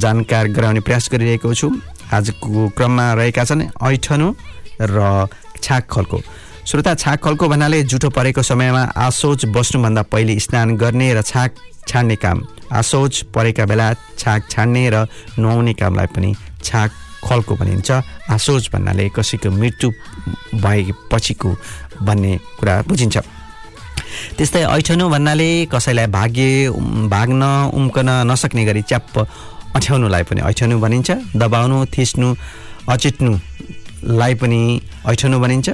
जानकार 0.00 0.48
गराउने 0.56 0.80
प्रयास 0.80 1.08
गरिरहेको 1.12 1.52
छु। 1.52 1.68
आजको 2.12 2.68
क्रममा 2.76 3.12
रहेका 3.12 3.44
छन् 3.44 3.68
ऐठनु 3.84 4.32
र 4.80 5.28
छाक 5.62 5.84
खल्को। 5.92 6.18
श्रोता 6.62 6.94
छाक 6.94 7.18
खल्को 7.24 7.48
भन्नाले 7.48 7.82
जुठो 7.90 8.08
परेको 8.14 8.42
समयमा 8.42 8.82
आसोच 8.94 9.44
बस्नुभन्दा 9.50 10.02
पहिले 10.06 10.38
स्नान 10.40 10.76
गर्ने 10.78 11.12
र 11.14 11.22
छाक 11.22 11.54
छाड्ने 11.88 12.16
काम। 12.16 12.38
आसोच 12.70 13.34
परेका 13.34 13.64
बेला 13.66 13.92
छाक 14.18 14.40
छाड्ने 14.50 14.82
र 14.94 15.06
नुहाउने 15.38 15.72
कामलाई 15.74 16.06
पनि 16.14 16.30
छाक 16.62 16.90
खल्को 17.26 17.54
भनिन्छ। 17.58 17.90
आसोच 18.30 18.70
भन्नाले 18.72 19.08
कसैको 19.10 19.50
मृत्यु 19.50 19.90
भएपछिको 20.62 21.50
भन्ने 22.06 22.32
कुरा 22.58 22.74
बुझिन्छ। 22.88 23.16
त्यस्तै 24.38 24.62
ऐठनु 24.62 25.08
भन्नाले 25.10 25.50
कसैलाई 25.66 26.06
भाग्य 26.14 26.70
भाग्न 27.10 27.42
उम्कन 27.74 28.08
नसक्ने 28.30 28.64
गरी 28.64 28.82
च्याप्प 28.86 29.14
अठ्याउनुलाई 29.76 30.22
पनि 30.30 30.40
ऐठनु 30.46 30.78
भनिन्छ। 30.78 31.10
दबाउनु 31.36 31.84
थिच्नु 31.90 32.28
अचिट्नुलाई 32.86 34.34
पनि 34.40 34.60
ऐठनु 35.10 35.36
भनिन्छ। 35.42 35.68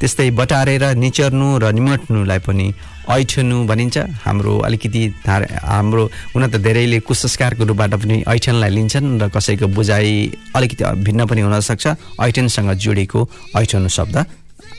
त्यस्तै 0.00 0.30
बटारेर 0.38 0.84
निचर्नु 0.94 1.48
र 1.62 1.72
निमट्नुलाई 1.74 2.38
पनि 2.46 2.66
ऐठनु 3.08 3.56
भनिन्छ। 3.66 3.96
हाम्रो 4.24 4.52
अलिकति 4.66 5.02
धार 5.26 5.42
हाम्रो 5.64 6.04
हुन 6.34 6.42
त 6.48 6.56
धेरैले 6.60 6.98
कुसंस्कारको 7.08 7.64
रूपबाट 7.64 7.92
पनि 8.02 8.16
ऐठनलाई 8.28 8.70
लिन्छन् 8.70 9.20
र 9.22 9.28
कसैको 9.34 9.66
बुझाइ 9.76 10.10
अलिकति 10.56 10.84
भिन्न 11.06 11.26
पनि 11.26 11.40
हुनसक्छ 11.40 11.86
ऐठनसँग 12.20 12.70
जोडिएको 12.84 13.20
ऐठनु 13.56 13.88
शब्द 13.88 14.16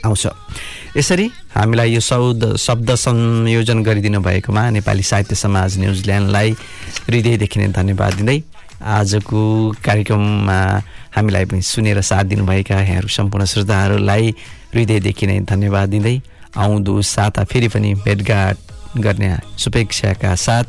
आउँछ। 0.06 0.24
यसरी 0.98 1.26
हामीलाई 1.56 1.90
यो 1.94 2.00
शब्द 2.00 2.56
शब्द 2.56 2.90
संयोजन 2.96 3.84
गरिदिनु 3.84 4.20
भएकोमा 4.22 4.70
नेपाली 4.78 5.04
साहित्य 5.04 5.36
समाज 5.36 5.78
न्युजिल्यान्डलाई 5.80 6.50
हृदयदेखि 7.10 7.60
नै 7.60 7.68
धन्यवाद 7.76 8.14
दिँदै 8.22 8.40
आजको 8.80 9.42
कार्यक्रममा 9.84 10.60
हामीलाई 11.16 11.46
पनि 11.52 11.62
सुनेर 11.62 12.02
साथ 12.02 12.24
दिनुभएका 12.32 12.80
यहाँहरू 12.80 13.08
सम्पूर्ण 13.18 13.46
श्रोताहरूलाई 13.52 14.26
हृदयदेखि 14.74 15.28
नै 15.28 15.40
धन्यवाद 15.40 15.90
दिँदै 15.90 16.22
आउँदो 16.58 17.02
साता 17.02 17.44
फेरि 17.44 17.68
पनि 17.68 17.94
भेटघाट 17.94 18.58
गर्ने 18.98 19.38
शुभेच्छाका 19.60 20.36
साथ 20.36 20.64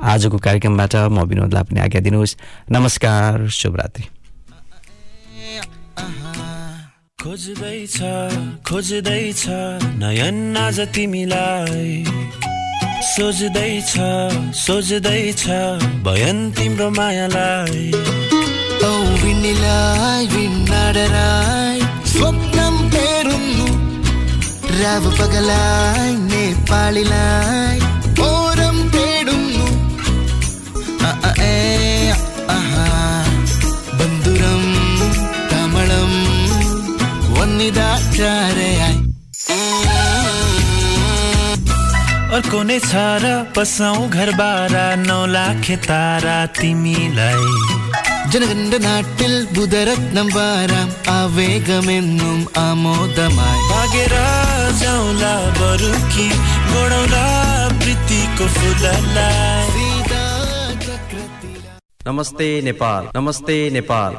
आजको 0.00 0.38
कार्यक्रमबाट 0.38 0.94
म 0.96 1.22
विनोदलाई 1.22 1.62
पनि 1.62 1.80
आज्ञा 1.80 2.00
दिनुहोस्। 2.00 2.36
नमस्कार 2.70 3.48
शुभरात्रि। 3.48 4.04
खोज्दैछ 7.22 7.98
खोज्दैछ 8.68 9.44
नयन 10.02 10.56
आज 10.56 10.80
तिमीलाई। 10.80 12.04
सोच्दैछ 13.02 13.92
सोच्दैछ 14.54 15.44
भयन 16.06 16.52
तिम्रो 16.52 16.90
मायालाई। 16.90 17.92
औ 18.82 18.92
स्वप्नं 22.06 22.45
पेरुन्नु 22.45 22.45
अ 31.08 31.10
अ 31.28 31.32
ए 31.44 32.12
आहा 32.56 32.86
बन्दुरम 33.98 34.64
तमळम 35.50 36.14
वन्निदा 37.36 37.90
चारयाई 38.16 38.96
अर्को 42.36 42.58
नै 42.68 42.78
छ 42.90 42.92
र 43.22 43.24
घर 44.18 44.30
बारा 44.40 44.86
नौ 45.08 45.20
लाख 45.36 45.64
तारा 45.88 46.38
तिमीलाई। 46.60 47.85
ജനകന്റെ 48.30 48.78
നാട്ടിൽ 48.78 49.46
ബുധരത്നം 49.56 50.28
വാരാം. 50.28 50.92
ആവേഗമെന്നും 51.08 52.46
ആമോദമായി. 52.56 53.66
നമസ്തേ 62.06 62.60
നേപ്പാൾ 62.60 63.08
നമസ്തേ 63.14 63.68
നേപ്പാൾ. 63.68 64.16